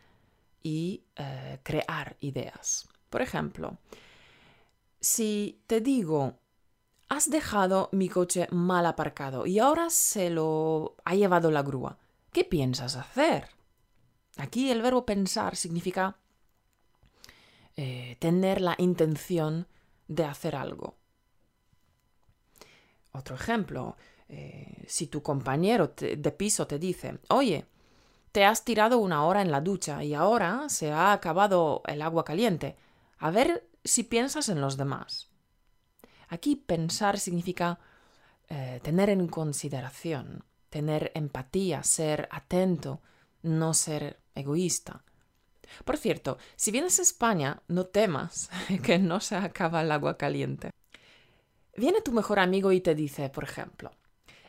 y 0.62 1.04
eh, 1.16 1.60
crear 1.62 2.16
ideas. 2.20 2.88
Por 3.10 3.22
ejemplo, 3.22 3.78
si 5.02 5.60
te 5.66 5.80
digo, 5.80 6.38
has 7.08 7.28
dejado 7.28 7.90
mi 7.92 8.08
coche 8.08 8.46
mal 8.52 8.86
aparcado 8.86 9.46
y 9.46 9.58
ahora 9.58 9.90
se 9.90 10.30
lo 10.30 10.94
ha 11.04 11.14
llevado 11.14 11.50
la 11.50 11.62
grúa, 11.62 11.98
¿qué 12.32 12.44
piensas 12.44 12.96
hacer? 12.96 13.48
Aquí 14.38 14.70
el 14.70 14.80
verbo 14.80 15.04
pensar 15.04 15.56
significa 15.56 16.16
eh, 17.76 18.16
tener 18.20 18.60
la 18.60 18.76
intención 18.78 19.66
de 20.06 20.24
hacer 20.24 20.54
algo. 20.54 20.94
Otro 23.10 23.34
ejemplo, 23.34 23.96
eh, 24.28 24.84
si 24.86 25.08
tu 25.08 25.22
compañero 25.22 25.94
de 25.96 26.32
piso 26.32 26.66
te 26.66 26.78
dice, 26.78 27.18
oye, 27.28 27.66
te 28.30 28.44
has 28.44 28.64
tirado 28.64 28.98
una 28.98 29.24
hora 29.24 29.42
en 29.42 29.50
la 29.50 29.60
ducha 29.60 30.02
y 30.04 30.14
ahora 30.14 30.68
se 30.68 30.92
ha 30.92 31.12
acabado 31.12 31.82
el 31.86 32.00
agua 32.00 32.24
caliente, 32.24 32.76
a 33.18 33.30
ver 33.30 33.68
si 33.84 34.04
piensas 34.04 34.48
en 34.48 34.60
los 34.60 34.76
demás. 34.76 35.28
Aquí 36.28 36.56
pensar 36.56 37.18
significa 37.18 37.78
eh, 38.48 38.80
tener 38.82 39.10
en 39.10 39.28
consideración, 39.28 40.44
tener 40.70 41.12
empatía, 41.14 41.82
ser 41.82 42.28
atento, 42.30 43.00
no 43.42 43.74
ser 43.74 44.20
egoísta. 44.34 45.04
Por 45.84 45.96
cierto, 45.96 46.38
si 46.56 46.70
vienes 46.70 46.98
a 46.98 47.02
España, 47.02 47.62
no 47.68 47.86
temas 47.86 48.50
que 48.82 48.98
no 48.98 49.20
se 49.20 49.36
acaba 49.36 49.82
el 49.82 49.92
agua 49.92 50.16
caliente. 50.16 50.70
Viene 51.76 52.02
tu 52.02 52.12
mejor 52.12 52.38
amigo 52.38 52.72
y 52.72 52.80
te 52.80 52.94
dice, 52.94 53.30
por 53.30 53.44
ejemplo, 53.44 53.92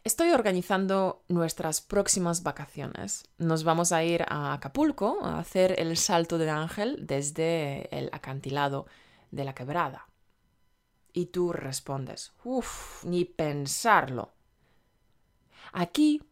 estoy 0.04 0.32
organizando 0.32 1.24
nuestras 1.30 1.80
próximas 1.80 2.44
vacaciones. 2.44 3.24
Nos 3.38 3.64
vamos 3.64 3.94
a 3.94 4.04
ir 4.04 4.26
a 4.28 4.54
Acapulco 4.54 5.20
a 5.24 5.40
hacer 5.40 5.80
el 5.80 5.96
salto 5.98 6.38
de 6.38 6.50
ángel 6.50 7.08
desde 7.08 7.88
el 7.98 8.10
acantilado 8.12 8.86
de 9.34 9.44
la 9.44 9.54
quebrada. 9.54 10.08
Y 11.12 11.28
tú 11.28 11.54
respondes, 11.54 12.34
uff, 12.44 13.04
ni 13.04 13.26
pensarlo. 13.26 14.34
Aquí, 15.72 16.24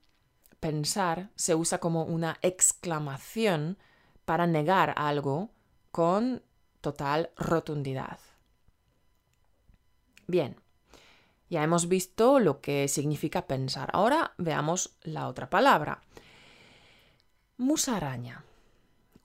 pensar 0.60 1.32
se 1.36 1.56
usa 1.56 1.80
como 1.80 2.04
una 2.04 2.38
exclamación 2.42 3.78
para 4.26 4.48
negar 4.48 4.94
algo 4.98 5.52
con 5.92 6.44
total 6.80 7.32
rotundidad. 7.36 8.20
Bien, 10.28 10.56
ya 11.50 11.64
hemos 11.64 11.88
visto 11.88 12.40
lo 12.40 12.62
que 12.62 12.88
significa 12.88 13.46
pensar. 13.46 13.90
Ahora 13.94 14.34
veamos 14.38 14.98
la 15.02 15.28
otra 15.28 15.50
palabra. 15.50 16.02
Musaraña. 17.58 18.44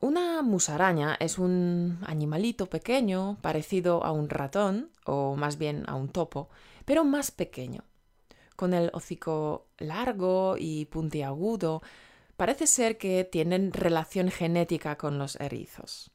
Una 0.01 0.43
musaraña 0.43 1.17
es 1.21 1.39
un 1.39 1.99
animalito 2.07 2.67
pequeño 2.67 3.39
parecido 3.41 4.05
a 4.05 4.13
un 4.13 4.29
ratón, 4.29 4.91
o 5.07 5.37
más 5.37 5.57
bien 5.57 5.85
a 5.89 5.95
un 5.95 6.09
topo, 6.09 6.51
pero 6.85 7.05
más 7.05 7.31
pequeño. 7.31 7.83
Con 8.57 8.75
el 8.75 8.91
hocico 8.93 9.69
largo 9.79 10.57
y 10.59 10.85
puntiagudo, 10.87 11.83
parece 12.37 12.67
ser 12.67 12.99
que 12.99 13.25
tienen 13.25 13.73
relación 13.73 14.31
genética 14.31 14.97
con 14.97 15.19
los 15.19 15.37
erizos. 15.37 16.11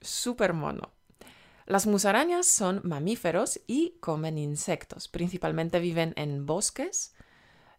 Súper 0.00 0.52
mono. 0.52 0.90
Las 1.66 1.86
musarañas 1.86 2.46
son 2.46 2.80
mamíferos 2.82 3.60
y 3.68 3.94
comen 4.00 4.38
insectos. 4.38 5.06
Principalmente 5.06 5.78
viven 5.78 6.14
en 6.16 6.46
bosques, 6.46 7.14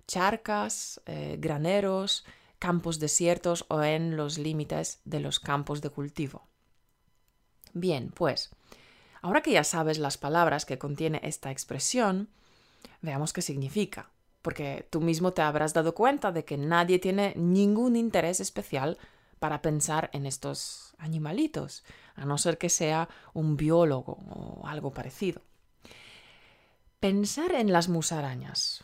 charcas, 0.08 1.02
eh, 1.06 1.36
graneros, 1.40 2.26
campos 2.62 3.00
desiertos 3.00 3.66
o 3.70 3.82
en 3.82 4.16
los 4.16 4.38
límites 4.38 5.02
de 5.04 5.20
los 5.20 5.40
campos 5.40 5.82
de 5.82 5.90
cultivo. 5.90 6.48
Bien, 7.74 8.12
pues, 8.14 8.52
ahora 9.24 9.42
que 9.42 9.52
ya 9.52 9.64
sabes 9.64 9.98
las 9.98 10.20
palabras 10.20 10.66
que 10.66 10.78
contiene 10.78 11.20
esta 11.24 11.50
expresión, 11.50 12.30
veamos 13.02 13.34
qué 13.34 13.42
significa, 13.42 14.12
porque 14.44 14.88
tú 14.92 15.02
mismo 15.02 15.34
te 15.34 15.42
habrás 15.42 15.74
dado 15.74 15.96
cuenta 15.96 16.32
de 16.32 16.46
que 16.46 16.56
nadie 16.56 17.00
tiene 17.00 17.34
ningún 17.36 17.96
interés 17.96 18.40
especial 18.40 19.00
para 19.40 19.64
pensar 19.64 20.12
en 20.14 20.28
estos 20.28 20.94
animalitos, 21.00 21.84
a 22.14 22.26
no 22.26 22.38
ser 22.38 22.60
que 22.60 22.70
sea 22.70 23.10
un 23.34 23.58
biólogo 23.58 24.20
o 24.30 24.68
algo 24.68 24.94
parecido. 24.94 25.42
Pensar 27.00 27.54
en 27.54 27.72
las 27.72 27.90
musarañas. 27.90 28.84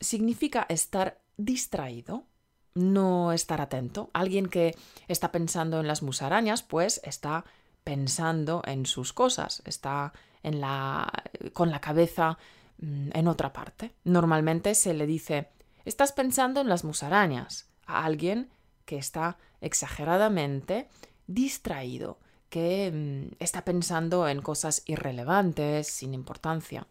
significa 0.00 0.66
estar 0.68 1.20
distraído, 1.36 2.26
no 2.74 3.32
estar 3.32 3.60
atento. 3.60 4.10
Alguien 4.12 4.48
que 4.48 4.76
está 5.08 5.32
pensando 5.32 5.80
en 5.80 5.86
las 5.86 6.02
musarañas, 6.02 6.62
pues 6.62 7.00
está 7.04 7.44
pensando 7.84 8.62
en 8.66 8.86
sus 8.86 9.12
cosas, 9.12 9.62
está 9.64 10.12
en 10.42 10.60
la, 10.60 11.10
con 11.52 11.70
la 11.70 11.80
cabeza 11.80 12.38
mm, 12.78 13.10
en 13.12 13.28
otra 13.28 13.52
parte. 13.52 13.94
Normalmente 14.04 14.74
se 14.74 14.94
le 14.94 15.06
dice, 15.06 15.48
estás 15.84 16.12
pensando 16.12 16.60
en 16.60 16.68
las 16.68 16.84
musarañas 16.84 17.68
a 17.86 18.04
alguien 18.04 18.50
que 18.84 18.98
está 18.98 19.38
exageradamente 19.60 20.88
distraído, 21.26 22.18
que 22.48 22.90
mm, 22.92 23.36
está 23.38 23.64
pensando 23.64 24.28
en 24.28 24.42
cosas 24.42 24.82
irrelevantes, 24.86 25.86
sin 25.86 26.14
importancia. 26.14 26.86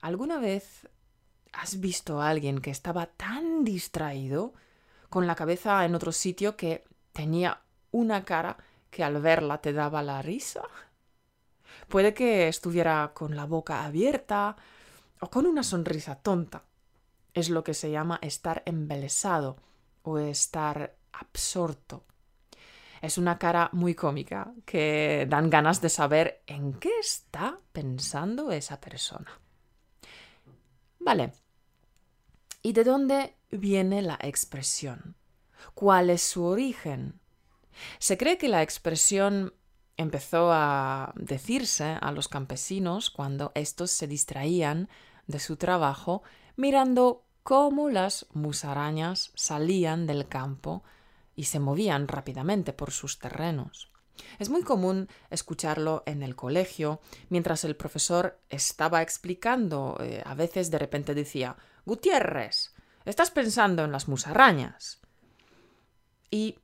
¿Alguna 0.00 0.38
vez 0.38 0.88
has 1.60 1.80
visto 1.80 2.20
a 2.20 2.28
alguien 2.28 2.60
que 2.60 2.70
estaba 2.70 3.06
tan 3.06 3.64
distraído, 3.64 4.54
con 5.08 5.26
la 5.26 5.34
cabeza 5.34 5.84
en 5.84 5.94
otro 5.94 6.12
sitio, 6.12 6.56
que 6.56 6.84
tenía 7.12 7.60
una 7.90 8.24
cara 8.24 8.56
que 8.90 9.04
al 9.04 9.20
verla 9.20 9.58
te 9.58 9.72
daba 9.72 10.02
la 10.02 10.22
risa? 10.22 10.62
Puede 11.88 12.14
que 12.14 12.48
estuviera 12.48 13.12
con 13.14 13.36
la 13.36 13.44
boca 13.44 13.84
abierta 13.84 14.56
o 15.20 15.30
con 15.30 15.46
una 15.46 15.62
sonrisa 15.62 16.16
tonta. 16.16 16.64
Es 17.32 17.50
lo 17.50 17.64
que 17.64 17.74
se 17.74 17.90
llama 17.90 18.18
estar 18.22 18.62
embelesado 18.66 19.56
o 20.02 20.18
estar 20.18 20.94
absorto. 21.12 22.04
Es 23.00 23.18
una 23.18 23.38
cara 23.38 23.68
muy 23.72 23.94
cómica 23.94 24.52
que 24.64 25.26
dan 25.28 25.50
ganas 25.50 25.80
de 25.80 25.90
saber 25.90 26.42
en 26.46 26.74
qué 26.74 26.98
está 26.98 27.58
pensando 27.72 28.50
esa 28.50 28.80
persona. 28.80 29.30
Vale. 31.00 31.43
¿Y 32.66 32.72
de 32.72 32.82
dónde 32.82 33.36
viene 33.50 34.00
la 34.00 34.18
expresión? 34.22 35.16
¿Cuál 35.74 36.08
es 36.08 36.22
su 36.22 36.44
origen? 36.44 37.20
Se 37.98 38.16
cree 38.16 38.38
que 38.38 38.48
la 38.48 38.62
expresión 38.62 39.52
empezó 39.98 40.50
a 40.50 41.12
decirse 41.14 41.98
a 42.00 42.10
los 42.10 42.28
campesinos 42.28 43.10
cuando 43.10 43.52
éstos 43.54 43.90
se 43.90 44.06
distraían 44.06 44.88
de 45.26 45.40
su 45.40 45.58
trabajo 45.58 46.22
mirando 46.56 47.26
cómo 47.42 47.90
las 47.90 48.24
musarañas 48.32 49.30
salían 49.34 50.06
del 50.06 50.26
campo 50.26 50.84
y 51.36 51.44
se 51.44 51.60
movían 51.60 52.08
rápidamente 52.08 52.72
por 52.72 52.92
sus 52.92 53.18
terrenos. 53.18 53.92
Es 54.38 54.48
muy 54.48 54.62
común 54.62 55.08
escucharlo 55.30 56.02
en 56.06 56.22
el 56.22 56.36
colegio, 56.36 57.00
mientras 57.28 57.64
el 57.64 57.76
profesor 57.76 58.38
estaba 58.48 59.02
explicando, 59.02 59.96
eh, 60.00 60.22
a 60.24 60.34
veces 60.34 60.70
de 60.70 60.78
repente 60.78 61.14
decía 61.14 61.56
Gutiérrez, 61.84 62.74
estás 63.04 63.30
pensando 63.30 63.84
en 63.84 63.92
las 63.92 64.08
musarañas. 64.08 65.00
Y 66.30 66.58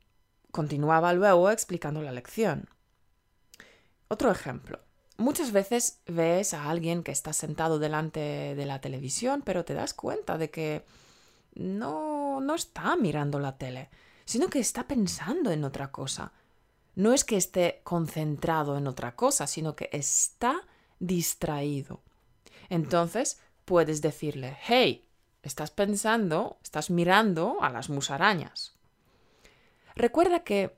continuaba 0.51 1.13
luego 1.13 1.49
explicando 1.49 2.01
la 2.01 2.11
lección. 2.11 2.69
Otro 4.07 4.31
ejemplo. 4.31 4.79
Muchas 5.17 5.51
veces 5.51 6.01
ves 6.07 6.53
a 6.53 6.69
alguien 6.69 7.03
que 7.03 7.11
está 7.11 7.31
sentado 7.31 7.79
delante 7.79 8.55
de 8.55 8.65
la 8.65 8.81
televisión, 8.81 9.43
pero 9.45 9.63
te 9.63 9.73
das 9.73 9.93
cuenta 9.93 10.37
de 10.37 10.49
que 10.49 10.83
no, 11.53 12.41
no 12.41 12.55
está 12.55 12.95
mirando 12.95 13.39
la 13.39 13.57
tele, 13.57 13.89
sino 14.25 14.49
que 14.49 14.59
está 14.59 14.87
pensando 14.87 15.51
en 15.51 15.63
otra 15.63 15.91
cosa. 15.91 16.33
No 16.95 17.13
es 17.13 17.23
que 17.23 17.37
esté 17.37 17.81
concentrado 17.83 18.77
en 18.77 18.87
otra 18.87 19.15
cosa, 19.15 19.47
sino 19.47 19.75
que 19.75 19.89
está 19.91 20.61
distraído. 20.99 22.01
Entonces 22.69 23.39
puedes 23.65 24.01
decirle, 24.01 24.57
hey, 24.61 25.07
estás 25.43 25.71
pensando, 25.71 26.57
estás 26.63 26.89
mirando 26.89 27.57
a 27.61 27.69
las 27.69 27.89
musarañas. 27.89 28.75
Recuerda 29.95 30.43
que 30.43 30.77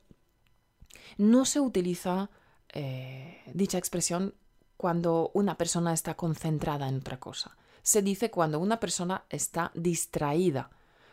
no 1.18 1.46
se 1.46 1.60
utiliza 1.60 2.30
eh, 2.70 3.42
dicha 3.54 3.78
expresión 3.78 4.34
cuando 4.78 5.32
una 5.34 5.58
persona 5.58 5.94
está 5.94 6.16
concentrada 6.16 6.88
en 6.88 6.98
otra 6.98 7.20
cosa. 7.20 7.56
Se 7.84 8.02
dice 8.02 8.32
cuando 8.32 8.60
una 8.60 8.80
persona 8.80 9.26
está 9.30 9.72
distraída, 9.76 10.72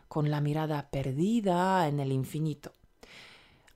con 0.09 0.31
la 0.31 0.41
mirada 0.41 0.91
perdida 0.91 1.87
en 1.87 2.01
el 2.01 2.11
infinito. 2.11 2.75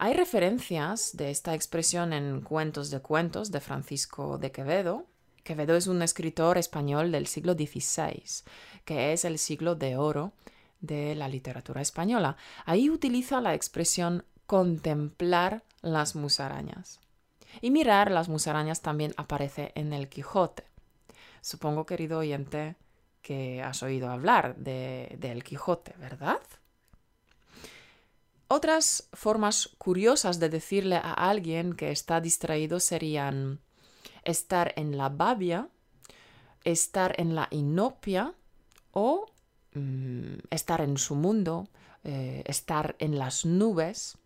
Hay 0.05 0.13
referencias 0.13 1.17
de 1.17 1.31
esta 1.31 1.55
expresión 1.55 2.13
en 2.13 2.43
Cuentos 2.43 2.91
de 2.91 3.01
Cuentos 3.01 3.51
de 3.51 3.61
Francisco 3.61 4.37
de 4.37 4.53
Quevedo. 4.53 5.07
Quevedo 5.45 5.77
es 5.77 5.87
un 5.87 6.03
escritor 6.03 6.59
español 6.59 7.11
del 7.11 7.27
siglo 7.27 7.55
XVI, 7.55 8.23
que 8.85 9.15
es 9.15 9.25
el 9.25 9.39
siglo 9.39 9.77
de 9.77 9.97
oro 9.97 10.33
de 10.81 11.15
la 11.15 11.27
literatura 11.27 11.81
española. 11.81 12.37
Ahí 12.67 12.91
utiliza 12.91 13.41
la 13.41 13.55
expresión 13.55 14.27
contemplar 14.45 15.63
las 15.81 16.17
musarañas. 16.17 17.01
Y 17.63 17.71
mirar 17.71 18.11
las 18.11 18.29
musarañas 18.29 18.83
también 18.83 19.15
aparece 19.17 19.73
en 19.75 19.95
el 19.95 20.11
Quijote. 20.11 20.65
Supongo, 21.41 21.87
querido 21.87 22.19
oyente, 22.19 22.77
que 23.23 23.63
has 23.63 23.83
oído 23.83 24.11
hablar 24.11 24.55
de, 24.57 25.17
del 25.19 25.43
Quijote, 25.43 25.95
¿verdad? 25.97 26.43
Otras 28.55 29.09
formas 29.13 29.71
curiosas 29.79 30.39
de 30.39 30.49
decirle 30.49 30.95
a 30.95 31.13
alguien 31.13 31.75
que 31.75 31.91
está 31.91 32.21
distraído 32.21 32.79
serían 32.79 33.59
estar 34.23 34.73
en 34.77 34.97
la 34.97 35.09
babia, 35.09 35.69
estar 36.63 37.21
en 37.21 37.35
la 37.35 37.49
inopia 37.51 38.33
o 38.93 39.27
mm, 39.73 40.35
estar 40.51 40.83
en 40.83 40.99
su 40.99 41.17
mundo, 41.17 41.67
eh, 42.05 42.45
estar 42.47 42.95
en 43.01 43.19
las 43.19 43.45
nubes. 43.45 44.19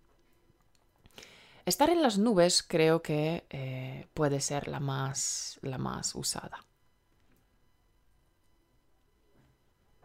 Estar 1.64 1.88
en 1.88 2.02
las 2.02 2.18
nubes 2.18 2.62
creo 2.62 3.00
que 3.00 3.46
eh, 3.48 4.08
puede 4.12 4.42
ser 4.42 4.68
la 4.68 4.78
más, 4.78 5.58
la 5.62 5.78
más 5.78 6.14
usada. 6.14 6.62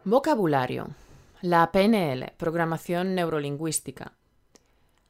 Vocabulario. 0.02 1.03
La 1.44 1.70
PNL, 1.72 2.32
Programación 2.38 3.14
Neurolingüística. 3.14 4.14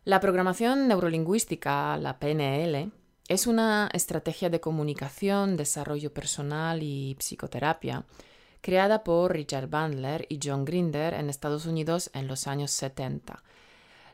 La 0.04 0.18
programación 0.18 0.88
neurolingüística, 0.88 1.96
la 1.96 2.18
PNL, 2.18 2.90
es 3.28 3.46
una 3.46 3.88
estrategia 3.92 4.50
de 4.50 4.60
comunicación, 4.60 5.56
desarrollo 5.56 6.12
personal 6.12 6.82
y 6.82 7.14
psicoterapia 7.20 8.04
creada 8.60 9.04
por 9.04 9.32
Richard 9.32 9.68
Bandler 9.68 10.26
y 10.28 10.40
John 10.42 10.64
Grinder 10.64 11.14
en 11.14 11.30
Estados 11.30 11.66
Unidos 11.66 12.10
en 12.14 12.26
los 12.26 12.48
años 12.48 12.72
70 12.72 13.40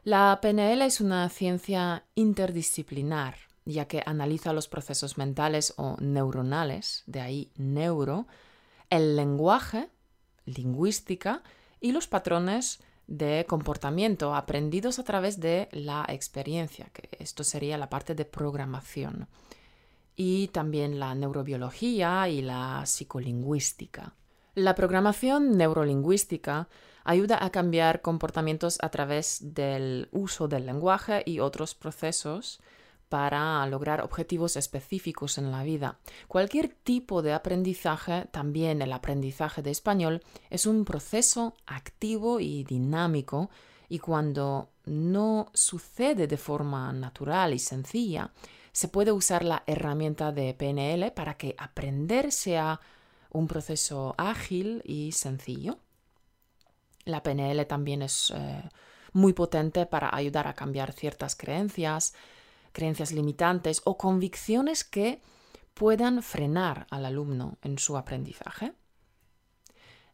la 0.04 0.38
PNL 0.42 0.82
es 0.82 1.00
una 1.00 1.28
ciencia 1.30 2.04
interdisciplinar, 2.14 3.36
ya 3.64 3.86
que 3.86 4.02
analiza 4.04 4.52
los 4.52 4.68
procesos 4.68 5.18
mentales 5.18 5.72
o 5.76 5.96
neuronales, 6.00 7.02
de 7.06 7.20
ahí 7.20 7.52
neuro, 7.56 8.26
el 8.90 9.16
lenguaje, 9.16 9.88
lingüística, 10.46 11.42
y 11.80 11.92
los 11.92 12.06
patrones 12.06 12.80
de 13.06 13.44
comportamiento 13.48 14.34
aprendidos 14.34 14.98
a 14.98 15.04
través 15.04 15.40
de 15.40 15.68
la 15.72 16.04
experiencia, 16.08 16.90
que 16.92 17.08
esto 17.18 17.42
sería 17.42 17.76
la 17.76 17.88
parte 17.88 18.14
de 18.14 18.24
programación, 18.24 19.28
y 20.14 20.48
también 20.48 21.00
la 21.00 21.14
neurobiología 21.14 22.28
y 22.28 22.42
la 22.42 22.84
psicolingüística. 22.86 24.14
La 24.54 24.74
programación 24.74 25.56
neurolingüística 25.56 26.68
ayuda 27.04 27.42
a 27.42 27.50
cambiar 27.50 28.02
comportamientos 28.02 28.78
a 28.82 28.90
través 28.90 29.38
del 29.54 30.08
uso 30.12 30.48
del 30.48 30.66
lenguaje 30.66 31.22
y 31.24 31.40
otros 31.40 31.74
procesos 31.74 32.60
para 33.10 33.66
lograr 33.66 34.02
objetivos 34.02 34.56
específicos 34.56 35.36
en 35.36 35.50
la 35.50 35.64
vida. 35.64 35.98
Cualquier 36.28 36.68
tipo 36.68 37.22
de 37.22 37.32
aprendizaje, 37.32 38.28
también 38.30 38.80
el 38.80 38.92
aprendizaje 38.92 39.62
de 39.62 39.72
español, 39.72 40.22
es 40.48 40.64
un 40.64 40.84
proceso 40.84 41.56
activo 41.66 42.38
y 42.38 42.62
dinámico 42.62 43.50
y 43.88 43.98
cuando 43.98 44.70
no 44.86 45.50
sucede 45.52 46.28
de 46.28 46.36
forma 46.36 46.92
natural 46.92 47.52
y 47.52 47.58
sencilla, 47.58 48.30
se 48.70 48.86
puede 48.86 49.10
usar 49.10 49.44
la 49.44 49.64
herramienta 49.66 50.30
de 50.30 50.54
PNL 50.54 51.10
para 51.10 51.34
que 51.34 51.56
aprender 51.58 52.30
sea 52.30 52.80
un 53.30 53.48
proceso 53.48 54.14
ágil 54.18 54.82
y 54.84 55.10
sencillo. 55.10 55.78
La 57.04 57.24
PNL 57.24 57.66
también 57.66 58.02
es 58.02 58.32
eh, 58.36 58.62
muy 59.12 59.32
potente 59.32 59.84
para 59.86 60.14
ayudar 60.14 60.46
a 60.46 60.54
cambiar 60.54 60.92
ciertas 60.92 61.34
creencias, 61.34 62.14
creencias 62.72 63.12
limitantes 63.12 63.82
o 63.84 63.96
convicciones 63.96 64.84
que 64.84 65.20
puedan 65.74 66.22
frenar 66.22 66.86
al 66.90 67.06
alumno 67.06 67.58
en 67.62 67.78
su 67.78 67.96
aprendizaje. 67.96 68.72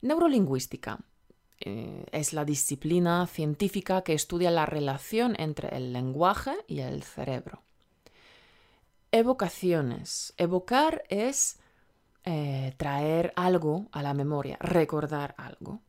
Neurolingüística 0.03 1.01
eh, 1.61 2.07
es 2.12 2.33
la 2.33 2.45
disciplina 2.45 3.27
científica 3.27 4.03
que 4.03 4.12
estudia 4.12 4.51
la 4.51 4.66
relación 4.66 5.35
entre 5.38 5.75
el 5.77 5.92
lenguaje 5.92 6.55
y 6.66 6.81
el 6.81 7.03
cerebro. 7.03 7.62
Evocaciones. 9.11 10.35
Evocar 10.37 11.05
es 11.09 11.59
eh, 12.25 12.75
traer 12.77 13.33
algo 13.37 13.87
a 13.92 14.03
la 14.03 14.14
memoria, 14.14 14.59
recordar 14.61 15.35
algo. 15.38 15.81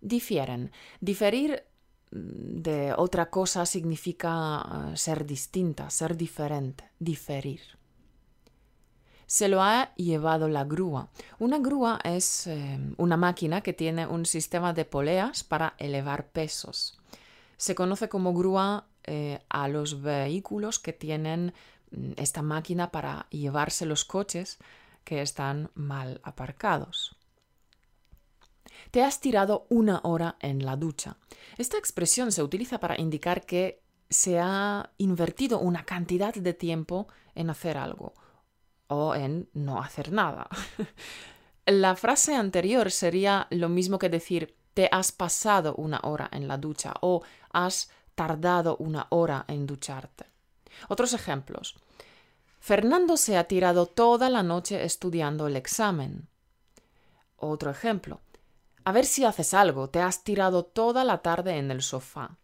difieren. 0.00 0.72
Diferir 1.00 1.64
de 2.10 2.92
otra 2.96 3.30
cosa 3.30 3.64
significa 3.66 4.90
eh, 4.92 4.96
ser 4.96 5.24
distinta, 5.26 5.90
ser 5.90 6.16
diferente, 6.16 6.84
diferir. 6.98 7.60
Se 9.26 9.48
lo 9.48 9.62
ha 9.62 9.94
llevado 9.94 10.48
la 10.48 10.64
grúa. 10.64 11.08
Una 11.38 11.58
grúa 11.58 12.00
es 12.02 12.48
eh, 12.48 12.80
una 12.96 13.16
máquina 13.16 13.60
que 13.60 13.72
tiene 13.72 14.06
un 14.06 14.26
sistema 14.26 14.72
de 14.72 14.84
poleas 14.84 15.44
para 15.44 15.74
elevar 15.78 16.26
pesos. 16.30 16.98
Se 17.56 17.76
conoce 17.76 18.08
como 18.08 18.34
grúa 18.34 18.86
eh, 19.04 19.40
a 19.48 19.68
los 19.68 20.02
vehículos 20.02 20.80
que 20.80 20.92
tienen 20.92 21.54
mm, 21.92 22.12
esta 22.16 22.42
máquina 22.42 22.90
para 22.90 23.26
llevarse 23.30 23.86
los 23.86 24.04
coches 24.04 24.58
que 25.04 25.22
están 25.22 25.70
mal 25.74 26.20
aparcados. 26.24 27.16
Te 28.90 29.02
has 29.02 29.20
tirado 29.20 29.66
una 29.68 30.00
hora 30.04 30.36
en 30.40 30.64
la 30.64 30.76
ducha. 30.76 31.16
Esta 31.58 31.78
expresión 31.78 32.32
se 32.32 32.42
utiliza 32.42 32.80
para 32.80 33.00
indicar 33.00 33.44
que 33.44 33.82
se 34.08 34.40
ha 34.40 34.90
invertido 34.98 35.60
una 35.60 35.84
cantidad 35.84 36.34
de 36.34 36.54
tiempo 36.54 37.08
en 37.34 37.50
hacer 37.50 37.78
algo 37.78 38.14
o 38.88 39.14
en 39.14 39.48
no 39.54 39.80
hacer 39.80 40.12
nada. 40.12 40.48
la 41.66 41.94
frase 41.94 42.34
anterior 42.34 42.90
sería 42.90 43.46
lo 43.50 43.68
mismo 43.68 43.98
que 43.98 44.08
decir 44.08 44.56
te 44.74 44.88
has 44.90 45.12
pasado 45.12 45.74
una 45.76 46.00
hora 46.02 46.28
en 46.32 46.48
la 46.48 46.58
ducha 46.58 46.94
o 47.00 47.22
has 47.52 47.90
tardado 48.14 48.76
una 48.78 49.06
hora 49.10 49.44
en 49.48 49.66
ducharte. 49.66 50.26
Otros 50.88 51.12
ejemplos. 51.12 51.76
Fernando 52.58 53.16
se 53.16 53.36
ha 53.36 53.44
tirado 53.44 53.86
toda 53.86 54.28
la 54.28 54.42
noche 54.42 54.84
estudiando 54.84 55.46
el 55.46 55.56
examen. 55.56 56.28
Otro 57.36 57.70
ejemplo. 57.70 58.20
A 58.84 58.92
ver 58.92 59.04
si 59.04 59.24
haces 59.24 59.54
algo, 59.54 59.90
te 59.90 60.00
has 60.00 60.24
tirado 60.24 60.64
toda 60.64 61.04
la 61.04 61.18
tarde 61.22 61.56
en 61.56 61.70
el 61.70 61.82
sofá. 61.82 62.38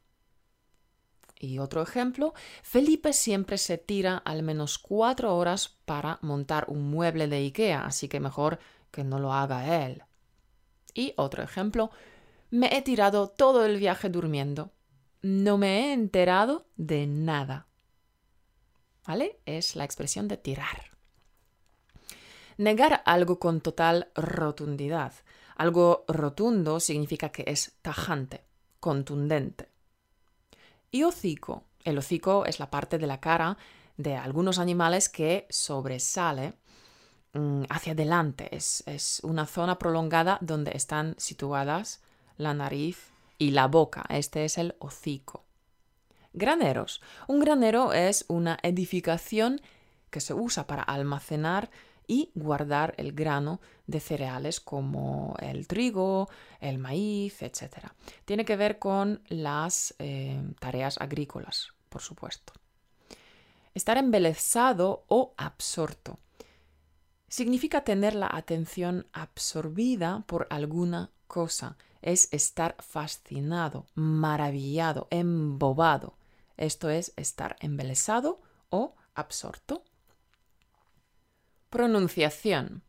Y 1.38 1.58
otro 1.58 1.82
ejemplo, 1.82 2.34
Felipe 2.62 3.12
siempre 3.12 3.58
se 3.58 3.76
tira 3.78 4.16
al 4.18 4.42
menos 4.42 4.78
cuatro 4.78 5.36
horas 5.36 5.68
para 5.84 6.18
montar 6.22 6.66
un 6.68 6.90
mueble 6.90 7.28
de 7.28 7.36
IKEA, 7.36 7.84
así 7.84 8.08
que 8.08 8.20
mejor 8.20 8.58
que 8.90 9.04
no 9.04 9.18
lo 9.18 9.32
haga 9.32 9.84
él. 9.84 10.02
Y 10.94 11.12
otro 11.16 11.42
ejemplo, 11.42 11.90
me 12.50 12.74
he 12.74 12.80
tirado 12.80 13.28
todo 13.28 13.66
el 13.66 13.76
viaje 13.76 14.08
durmiendo. 14.08 14.72
No 15.20 15.58
me 15.58 15.80
he 15.80 15.92
enterado 15.92 16.68
de 16.76 17.06
nada. 17.06 17.66
¿Vale? 19.06 19.40
Es 19.44 19.76
la 19.76 19.84
expresión 19.84 20.28
de 20.28 20.38
tirar. 20.38 20.96
Negar 22.56 23.02
algo 23.04 23.38
con 23.38 23.60
total 23.60 24.10
rotundidad. 24.14 25.12
Algo 25.56 26.04
rotundo 26.06 26.80
significa 26.80 27.30
que 27.30 27.44
es 27.46 27.72
tajante, 27.82 28.44
contundente. 28.78 29.68
Y 30.90 31.02
hocico. 31.02 31.64
El 31.84 31.98
hocico 31.98 32.44
es 32.44 32.60
la 32.60 32.70
parte 32.70 32.98
de 32.98 33.06
la 33.06 33.20
cara 33.20 33.56
de 33.96 34.16
algunos 34.16 34.58
animales 34.58 35.08
que 35.08 35.46
sobresale 35.48 36.52
mm, 37.32 37.64
hacia 37.70 37.92
adelante. 37.92 38.54
Es, 38.54 38.82
es 38.86 39.20
una 39.24 39.46
zona 39.46 39.78
prolongada 39.78 40.38
donde 40.42 40.72
están 40.74 41.14
situadas 41.18 42.00
la 42.36 42.52
nariz 42.52 43.10
y 43.38 43.52
la 43.52 43.66
boca. 43.66 44.04
Este 44.10 44.44
es 44.44 44.58
el 44.58 44.74
hocico. 44.78 45.44
Graneros. 46.34 47.00
Un 47.28 47.40
granero 47.40 47.94
es 47.94 48.26
una 48.28 48.58
edificación 48.62 49.62
que 50.10 50.20
se 50.20 50.34
usa 50.34 50.66
para 50.66 50.82
almacenar 50.82 51.70
y 52.06 52.30
guardar 52.34 52.94
el 52.98 53.12
grano 53.12 53.60
de 53.86 54.00
cereales 54.00 54.60
como 54.60 55.34
el 55.40 55.66
trigo, 55.66 56.28
el 56.60 56.78
maíz, 56.78 57.42
etc. 57.42 57.88
Tiene 58.24 58.44
que 58.44 58.56
ver 58.56 58.78
con 58.78 59.22
las 59.28 59.94
eh, 59.98 60.42
tareas 60.58 60.98
agrícolas, 61.00 61.72
por 61.88 62.02
supuesto. 62.02 62.52
Estar 63.74 63.98
embelesado 63.98 65.04
o 65.08 65.34
absorto. 65.36 66.18
Significa 67.28 67.82
tener 67.82 68.14
la 68.14 68.30
atención 68.32 69.06
absorbida 69.12 70.24
por 70.26 70.46
alguna 70.50 71.10
cosa. 71.26 71.76
Es 72.00 72.32
estar 72.32 72.76
fascinado, 72.78 73.86
maravillado, 73.94 75.08
embobado. 75.10 76.16
Esto 76.56 76.88
es 76.88 77.12
estar 77.16 77.56
embelesado 77.60 78.40
o 78.70 78.94
absorto. 79.14 79.82
Pronunciación. 81.70 82.82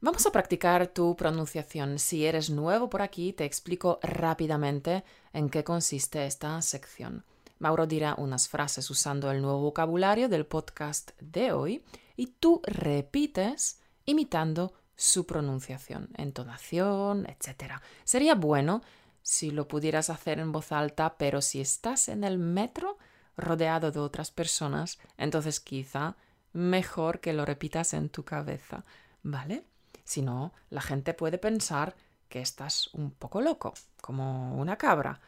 Vamos 0.00 0.24
a 0.24 0.32
practicar 0.32 0.88
tu 0.88 1.14
pronunciación. 1.16 1.98
Si 1.98 2.24
eres 2.24 2.48
nuevo 2.48 2.88
por 2.88 3.02
aquí, 3.02 3.34
te 3.34 3.44
explico 3.44 4.00
rápidamente 4.02 5.04
en 5.34 5.50
qué 5.50 5.64
consiste 5.64 6.24
esta 6.24 6.62
sección. 6.62 7.26
Mauro 7.58 7.86
dirá 7.86 8.14
unas 8.16 8.48
frases 8.48 8.88
usando 8.88 9.30
el 9.30 9.42
nuevo 9.42 9.60
vocabulario 9.60 10.30
del 10.30 10.46
podcast 10.46 11.10
de 11.20 11.52
hoy 11.52 11.84
y 12.16 12.28
tú 12.28 12.62
repites 12.64 13.82
imitando 14.06 14.72
su 14.96 15.26
pronunciación, 15.26 16.08
entonación, 16.16 17.26
etc. 17.26 17.74
Sería 18.04 18.34
bueno 18.34 18.80
si 19.20 19.50
lo 19.50 19.68
pudieras 19.68 20.08
hacer 20.08 20.38
en 20.38 20.52
voz 20.52 20.72
alta, 20.72 21.18
pero 21.18 21.42
si 21.42 21.60
estás 21.60 22.08
en 22.08 22.24
el 22.24 22.38
metro 22.38 22.96
rodeado 23.36 23.92
de 23.92 24.00
otras 24.00 24.30
personas, 24.30 24.98
entonces 25.18 25.60
quizá 25.60 26.16
mejor 26.52 27.20
que 27.20 27.32
lo 27.32 27.44
repitas 27.44 27.94
en 27.94 28.08
tu 28.08 28.24
cabeza, 28.24 28.84
¿vale? 29.22 29.64
Si 30.04 30.22
no, 30.22 30.52
la 30.70 30.80
gente 30.80 31.14
puede 31.14 31.38
pensar 31.38 31.94
que 32.28 32.40
estás 32.40 32.88
un 32.94 33.10
poco 33.10 33.40
loco, 33.40 33.74
como 34.00 34.56
una 34.56 34.76
cabra. 34.76 35.20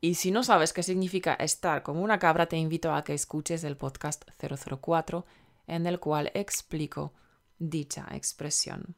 Y 0.00 0.14
si 0.14 0.30
no 0.30 0.42
sabes 0.42 0.72
qué 0.72 0.82
significa 0.82 1.34
estar 1.34 1.82
como 1.82 2.02
una 2.02 2.18
cabra, 2.18 2.46
te 2.46 2.56
invito 2.56 2.94
a 2.94 3.04
que 3.04 3.14
escuches 3.14 3.64
el 3.64 3.76
podcast 3.76 4.24
004 4.38 5.24
en 5.66 5.86
el 5.86 5.98
cual 5.98 6.30
explico 6.34 7.12
dicha 7.58 8.06
expresión. 8.12 8.96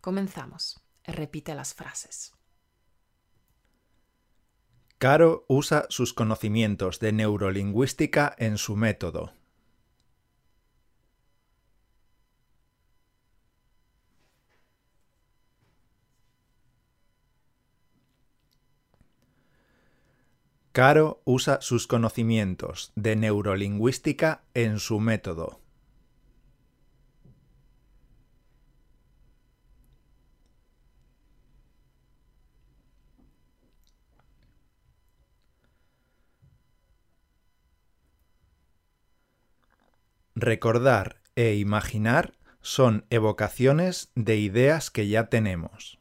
Comenzamos. 0.00 0.80
Repite 1.04 1.54
las 1.54 1.74
frases. 1.74 2.32
Caro 4.98 5.44
usa 5.48 5.86
sus 5.88 6.12
conocimientos 6.12 7.00
de 7.00 7.12
neurolingüística 7.12 8.34
en 8.38 8.58
su 8.58 8.76
método. 8.76 9.32
Caro 20.72 21.20
usa 21.24 21.60
sus 21.60 21.88
conocimientos 21.88 22.92
de 22.94 23.16
neurolingüística 23.16 24.44
en 24.54 24.78
su 24.78 25.00
método. 25.00 25.60
Recordar 40.36 41.20
e 41.34 41.56
imaginar 41.56 42.34
son 42.62 43.04
evocaciones 43.10 44.12
de 44.14 44.36
ideas 44.36 44.90
que 44.90 45.08
ya 45.08 45.26
tenemos. 45.26 45.99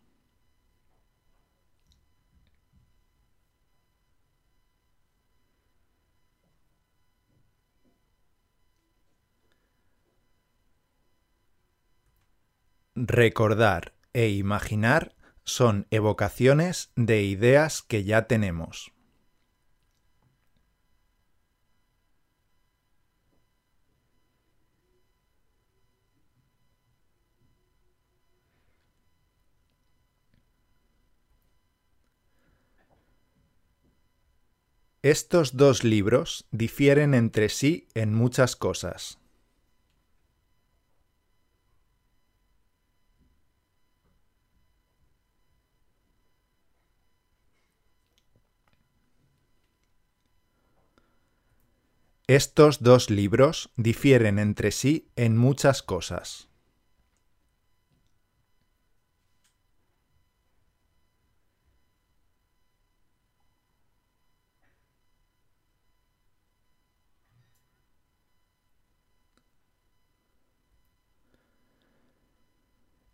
Recordar 13.02 13.94
e 14.12 14.28
imaginar 14.28 15.16
son 15.46 15.88
evocaciones 15.90 16.92
de 16.98 17.24
ideas 17.24 17.82
que 17.82 18.04
ya 18.04 18.28
tenemos. 18.28 18.92
Estos 35.02 35.56
dos 35.56 35.86
libros 35.86 36.46
difieren 36.52 37.14
entre 37.14 37.48
sí 37.48 37.88
en 37.94 38.14
muchas 38.14 38.58
cosas. 38.58 39.19
Estos 52.30 52.84
dos 52.84 53.10
libros 53.10 53.72
difieren 53.76 54.38
entre 54.38 54.70
sí 54.70 55.10
en 55.16 55.36
muchas 55.36 55.82
cosas. 55.82 56.48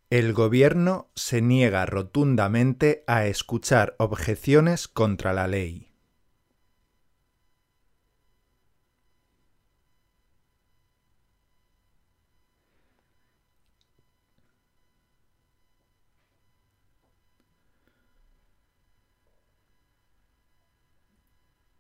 El 0.09 0.33
gobierno 0.33 1.09
se 1.15 1.41
niega 1.41 1.85
rotundamente 1.85 3.05
a 3.07 3.27
escuchar 3.27 3.95
objeciones 3.97 4.89
contra 4.89 5.31
la 5.31 5.47
ley. 5.47 5.94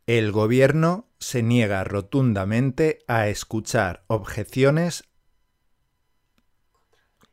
El 0.07 0.31
gobierno 0.31 1.07
se 1.17 1.41
niega 1.41 1.83
rotundamente 1.83 2.99
a 3.07 3.27
escuchar 3.27 4.03
objeciones 4.05 5.03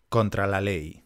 contra 0.09 0.47
la 0.47 0.63
ley. 0.63 1.05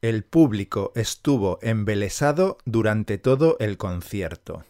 El 0.00 0.24
público 0.24 0.92
estuvo 0.96 1.58
embelesado 1.60 2.56
durante 2.64 3.18
todo 3.18 3.58
el 3.60 3.76
concierto. 3.76 4.64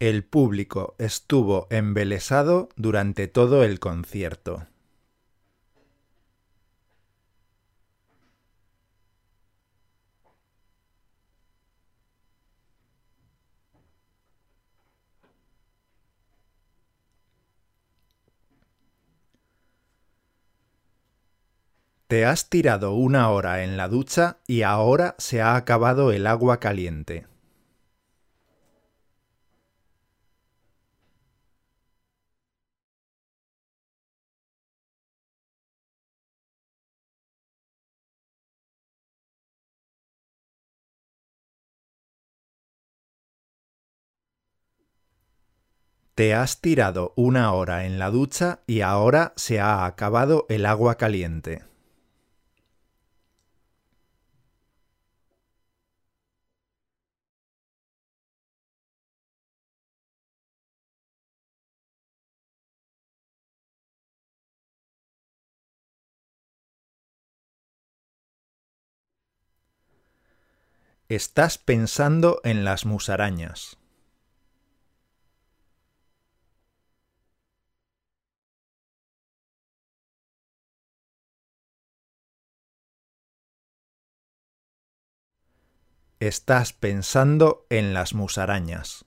El 0.00 0.22
público 0.22 0.94
estuvo 0.98 1.66
embelesado 1.70 2.68
durante 2.76 3.26
todo 3.26 3.64
el 3.64 3.80
concierto. 3.80 4.68
Te 22.06 22.24
has 22.24 22.48
tirado 22.48 22.94
una 22.94 23.30
hora 23.30 23.64
en 23.64 23.76
la 23.76 23.88
ducha 23.88 24.38
y 24.46 24.62
ahora 24.62 25.16
se 25.18 25.42
ha 25.42 25.56
acabado 25.56 26.12
el 26.12 26.28
agua 26.28 26.60
caliente. 26.60 27.26
Te 46.18 46.34
has 46.34 46.60
tirado 46.60 47.12
una 47.14 47.52
hora 47.52 47.86
en 47.86 48.00
la 48.00 48.10
ducha 48.10 48.58
y 48.66 48.80
ahora 48.80 49.32
se 49.36 49.60
ha 49.60 49.84
acabado 49.84 50.46
el 50.48 50.66
agua 50.66 50.96
caliente. 50.96 51.62
Estás 71.08 71.58
pensando 71.58 72.40
en 72.42 72.64
las 72.64 72.86
musarañas. 72.86 73.78
Estás 86.20 86.72
pensando 86.72 87.64
en 87.70 87.94
las 87.94 88.12
musarañas. 88.12 89.04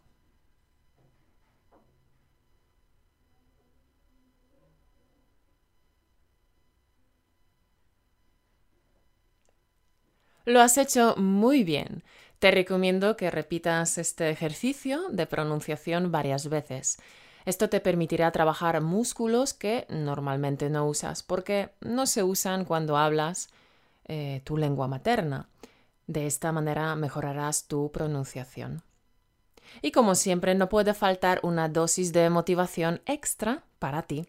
Lo 10.46 10.62
has 10.62 10.78
hecho 10.78 11.16
muy 11.18 11.66
bien. 11.66 12.04
Te 12.40 12.50
recomiendo 12.50 13.18
que 13.18 13.30
repitas 13.30 13.98
este 13.98 14.30
ejercicio 14.30 15.10
de 15.10 15.28
pronunciación 15.28 16.14
varias 16.14 16.48
veces. 16.48 16.98
Esto 17.46 17.68
te 17.68 17.82
permitirá 17.82 18.32
trabajar 18.32 18.80
músculos 18.80 19.54
que 19.54 19.86
normalmente 19.90 20.70
no 20.70 20.88
usas 20.88 21.24
porque 21.24 21.72
no 21.82 22.06
se 22.06 22.24
usan 22.24 22.64
cuando 22.64 22.96
hablas 22.96 23.50
eh, 24.08 24.42
tu 24.46 24.56
lengua 24.56 24.88
materna. 24.88 25.50
De 26.08 26.28
esta 26.28 26.52
manera 26.52 26.96
mejorarás 26.96 27.68
tu 27.68 27.92
pronunciación. 27.92 28.84
Y 29.82 29.92
como 29.92 30.16
siempre, 30.16 30.56
no 30.56 30.70
puede 30.70 30.94
faltar 30.94 31.40
una 31.44 31.70
dosis 31.70 32.12
de 32.14 32.30
motivación 32.30 33.02
extra 33.06 33.64
para 33.80 34.04
ti. 34.04 34.28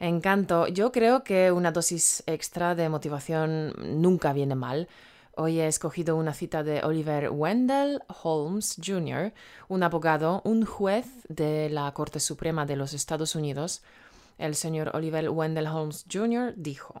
Encanto, 0.00 0.68
yo 0.68 0.92
creo 0.92 1.24
que 1.24 1.50
una 1.50 1.72
dosis 1.72 2.22
extra 2.26 2.74
de 2.74 2.88
motivación 2.88 3.74
nunca 4.00 4.32
viene 4.32 4.54
mal. 4.54 4.88
Hoy 5.36 5.60
he 5.60 5.66
escogido 5.66 6.16
una 6.16 6.34
cita 6.34 6.62
de 6.62 6.82
Oliver 6.82 7.30
Wendell 7.30 8.00
Holmes 8.22 8.76
Jr., 8.84 9.32
un 9.68 9.82
abogado, 9.82 10.40
un 10.44 10.64
juez 10.64 11.06
de 11.28 11.68
la 11.70 11.92
Corte 11.92 12.20
Suprema 12.20 12.64
de 12.64 12.76
los 12.76 12.94
Estados 12.94 13.34
Unidos. 13.34 13.82
El 14.36 14.54
señor 14.54 14.92
Oliver 14.94 15.28
Wendell 15.30 15.66
Holmes 15.66 16.06
Jr. 16.10 16.54
dijo, 16.56 16.94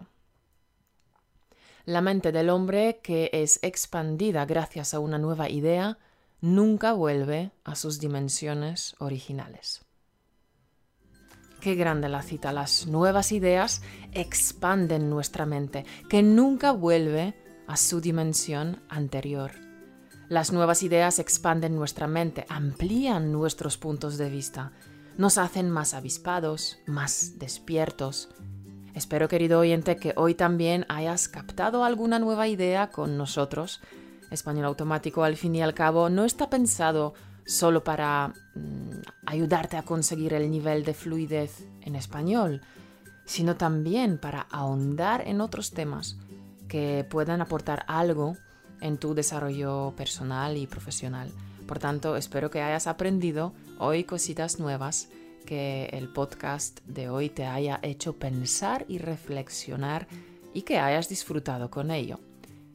la 1.88 2.02
mente 2.02 2.32
del 2.32 2.50
hombre 2.50 3.00
que 3.02 3.30
es 3.32 3.60
expandida 3.62 4.44
gracias 4.44 4.92
a 4.92 4.98
una 4.98 5.16
nueva 5.16 5.48
idea 5.48 5.96
nunca 6.42 6.92
vuelve 6.92 7.50
a 7.64 7.76
sus 7.76 7.98
dimensiones 7.98 8.94
originales. 8.98 9.86
Qué 11.62 11.76
grande 11.76 12.10
la 12.10 12.20
cita. 12.20 12.52
Las 12.52 12.86
nuevas 12.86 13.32
ideas 13.32 13.80
expanden 14.12 15.08
nuestra 15.08 15.46
mente, 15.46 15.86
que 16.10 16.22
nunca 16.22 16.72
vuelve 16.72 17.34
a 17.66 17.78
su 17.78 18.02
dimensión 18.02 18.82
anterior. 18.90 19.52
Las 20.28 20.52
nuevas 20.52 20.82
ideas 20.82 21.18
expanden 21.18 21.74
nuestra 21.74 22.06
mente, 22.06 22.44
amplían 22.50 23.32
nuestros 23.32 23.78
puntos 23.78 24.18
de 24.18 24.28
vista, 24.28 24.72
nos 25.16 25.38
hacen 25.38 25.70
más 25.70 25.94
avispados, 25.94 26.78
más 26.84 27.38
despiertos, 27.38 28.28
Espero, 28.94 29.28
querido 29.28 29.60
oyente, 29.60 29.96
que 29.96 30.12
hoy 30.16 30.34
también 30.34 30.86
hayas 30.88 31.28
captado 31.28 31.84
alguna 31.84 32.18
nueva 32.18 32.48
idea 32.48 32.90
con 32.90 33.16
nosotros. 33.16 33.80
Español 34.30 34.64
automático, 34.66 35.24
al 35.24 35.36
fin 35.36 35.54
y 35.54 35.62
al 35.62 35.74
cabo, 35.74 36.08
no 36.10 36.24
está 36.24 36.50
pensado 36.50 37.14
solo 37.46 37.82
para 37.84 38.34
mm, 38.54 39.00
ayudarte 39.26 39.76
a 39.76 39.84
conseguir 39.84 40.34
el 40.34 40.50
nivel 40.50 40.84
de 40.84 40.94
fluidez 40.94 41.64
en 41.82 41.96
español, 41.96 42.60
sino 43.24 43.56
también 43.56 44.18
para 44.18 44.42
ahondar 44.50 45.26
en 45.26 45.40
otros 45.40 45.70
temas 45.70 46.18
que 46.68 47.06
puedan 47.08 47.40
aportar 47.40 47.84
algo 47.88 48.36
en 48.80 48.98
tu 48.98 49.14
desarrollo 49.14 49.94
personal 49.96 50.56
y 50.56 50.66
profesional. 50.66 51.30
Por 51.66 51.78
tanto, 51.78 52.16
espero 52.16 52.50
que 52.50 52.62
hayas 52.62 52.86
aprendido 52.86 53.52
hoy 53.78 54.04
cositas 54.04 54.58
nuevas 54.58 55.08
que 55.48 55.88
el 55.94 56.10
podcast 56.10 56.80
de 56.84 57.08
hoy 57.08 57.30
te 57.30 57.46
haya 57.46 57.80
hecho 57.82 58.18
pensar 58.18 58.84
y 58.86 58.98
reflexionar 58.98 60.06
y 60.52 60.60
que 60.60 60.78
hayas 60.78 61.08
disfrutado 61.08 61.70
con 61.70 61.90
ello. 61.90 62.20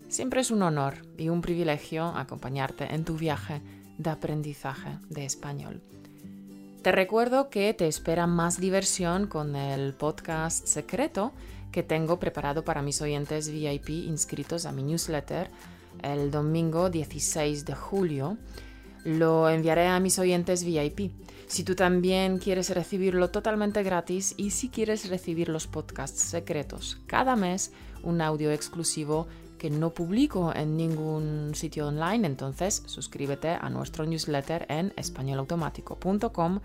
Siempre 0.09 0.41
es 0.41 0.49
un 0.49 0.63
honor 0.63 0.95
y 1.15 1.29
un 1.29 1.43
privilegio 1.43 2.05
acompañarte 2.05 2.91
en 2.95 3.05
tu 3.05 3.15
viaje 3.15 3.61
de 3.99 4.09
aprendizaje 4.09 4.97
de 5.07 5.23
español. 5.23 5.83
Te 6.81 6.91
recuerdo 6.91 7.51
que 7.51 7.75
te 7.75 7.87
espera 7.87 8.25
más 8.25 8.59
diversión 8.59 9.27
con 9.27 9.55
el 9.55 9.93
podcast 9.93 10.65
secreto 10.65 11.31
que 11.71 11.83
tengo 11.83 12.19
preparado 12.19 12.65
para 12.65 12.81
mis 12.81 13.03
oyentes 13.03 13.51
VIP 13.51 13.89
inscritos 13.89 14.65
a 14.65 14.71
mi 14.71 14.81
newsletter 14.81 15.51
el 16.01 16.31
domingo 16.31 16.89
16 16.89 17.65
de 17.65 17.75
julio. 17.75 18.37
Lo 19.03 19.49
enviaré 19.49 19.87
a 19.87 19.99
mis 19.99 20.19
oyentes 20.19 20.63
VIP. 20.63 21.11
Si 21.47 21.63
tú 21.63 21.75
también 21.75 22.39
quieres 22.39 22.69
recibirlo 22.69 23.29
totalmente 23.29 23.83
gratis 23.83 24.33
y 24.37 24.51
si 24.51 24.69
quieres 24.69 25.09
recibir 25.09 25.49
los 25.49 25.67
podcasts 25.67 26.21
secretos 26.21 26.99
cada 27.05 27.35
mes, 27.35 27.71
un 28.01 28.21
audio 28.21 28.51
exclusivo 28.51 29.27
que 29.57 29.69
no 29.69 29.93
publico 29.93 30.53
en 30.53 30.75
ningún 30.75 31.51
sitio 31.53 31.87
online, 31.87 32.27
entonces 32.27 32.83
suscríbete 32.85 33.49
a 33.49 33.69
nuestro 33.69 34.05
newsletter 34.05 34.65
en 34.69 34.93
españolautomático.com 34.97 36.59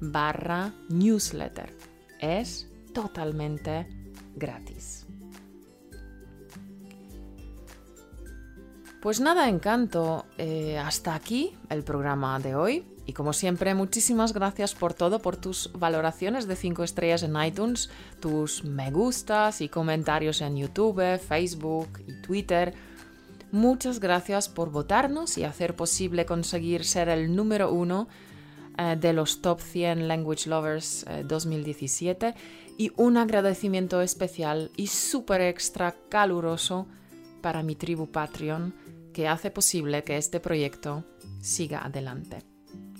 barra 0.00 0.72
newsletter. 0.88 1.74
Es 2.20 2.68
totalmente 2.94 3.86
gratis. 4.36 5.09
Pues 9.00 9.18
nada, 9.18 9.48
encanto. 9.48 10.26
Eh, 10.36 10.76
hasta 10.78 11.14
aquí 11.14 11.56
el 11.70 11.82
programa 11.84 12.38
de 12.38 12.54
hoy. 12.54 12.84
Y 13.06 13.14
como 13.14 13.32
siempre, 13.32 13.74
muchísimas 13.74 14.34
gracias 14.34 14.74
por 14.74 14.92
todo, 14.92 15.20
por 15.20 15.36
tus 15.36 15.70
valoraciones 15.72 16.46
de 16.46 16.54
5 16.54 16.84
estrellas 16.84 17.22
en 17.22 17.42
iTunes, 17.42 17.90
tus 18.20 18.62
me 18.62 18.90
gustas 18.92 19.62
y 19.62 19.68
comentarios 19.68 20.42
en 20.42 20.56
YouTube, 20.56 21.18
Facebook 21.18 21.88
y 22.06 22.20
Twitter. 22.20 22.74
Muchas 23.50 23.98
gracias 24.00 24.48
por 24.48 24.70
votarnos 24.70 25.38
y 25.38 25.44
hacer 25.44 25.74
posible 25.74 26.26
conseguir 26.26 26.84
ser 26.84 27.08
el 27.08 27.34
número 27.34 27.72
uno 27.72 28.06
eh, 28.78 28.96
de 29.00 29.12
los 29.14 29.40
Top 29.40 29.60
100 29.60 30.06
Language 30.08 30.48
Lovers 30.48 31.06
2017 31.24 32.26
eh, 32.28 32.34
y 32.76 32.92
un 32.96 33.16
agradecimiento 33.16 34.02
especial 34.02 34.70
y 34.76 34.86
súper 34.88 35.40
extra 35.40 35.96
caluroso 36.10 36.86
para 37.40 37.62
mi 37.62 37.74
tribu 37.74 38.06
Patreon 38.06 38.74
que 39.12 39.28
hace 39.28 39.50
posible 39.50 40.04
que 40.04 40.16
este 40.16 40.40
proyecto 40.40 41.04
siga 41.40 41.84
adelante. 41.84 42.38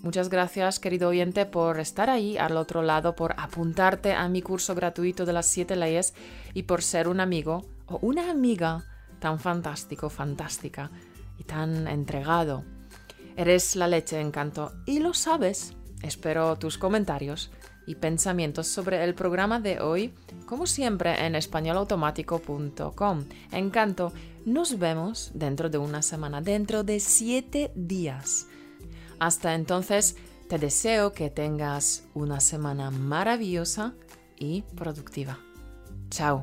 Muchas 0.03 0.31
gracias, 0.31 0.81
querido 0.81 1.09
oyente, 1.11 1.45
por 1.45 1.79
estar 1.79 2.09
ahí 2.09 2.39
al 2.39 2.57
otro 2.57 2.83
lado, 2.83 3.15
por 3.15 3.35
apuntarte 3.37 4.15
a 4.15 4.29
mi 4.29 4.41
curso 4.41 4.75
gratuito 4.75 5.27
de 5.27 5.35
las 5.35 5.47
siete 5.47 5.77
leyes 5.77 6.15
y 6.55 6.63
por 6.63 6.83
ser 6.83 7.07
un 7.07 7.21
amigo 7.21 7.67
o 7.87 7.99
una 8.01 8.31
amiga 8.31 8.85
tan 9.19 9.39
fantástico, 9.39 10.09
fantástica 10.09 10.91
y 11.39 11.45
tan 11.45 11.87
entregado. 11.87 12.65
Eres 13.37 13.77
la 13.77 13.89
leche, 13.89 14.19
encanto, 14.21 14.73
y 14.87 15.01
lo 15.01 15.13
sabes. 15.13 15.75
Espero 16.03 16.57
tus 16.57 16.79
comentarios 16.79 17.51
y 17.87 17.97
pensamientos 17.97 18.69
sobre 18.69 19.05
el 19.05 19.15
programa 19.15 19.61
de 19.61 19.81
hoy, 19.81 20.15
como 20.47 20.67
siempre 20.67 21.27
en 21.27 21.35
españolautomático.com. 21.35 23.25
Encanto, 23.53 24.13
nos 24.45 24.79
vemos 24.79 25.31
dentro 25.35 25.71
de 25.71 25.79
una 25.79 26.03
semana, 26.03 26.41
dentro 26.41 26.85
de 26.85 27.01
siete 27.01 27.73
días. 27.75 28.47
Hasta 29.19 29.55
entonces, 29.55 30.17
te 30.49 30.59
deseo 30.59 31.13
que 31.13 31.31
tengas 31.31 32.05
una 32.15 32.41
semana 32.41 32.91
maravillosa 32.91 33.95
y 34.39 34.63
productiva. 34.75 35.39
Chao. 36.11 36.43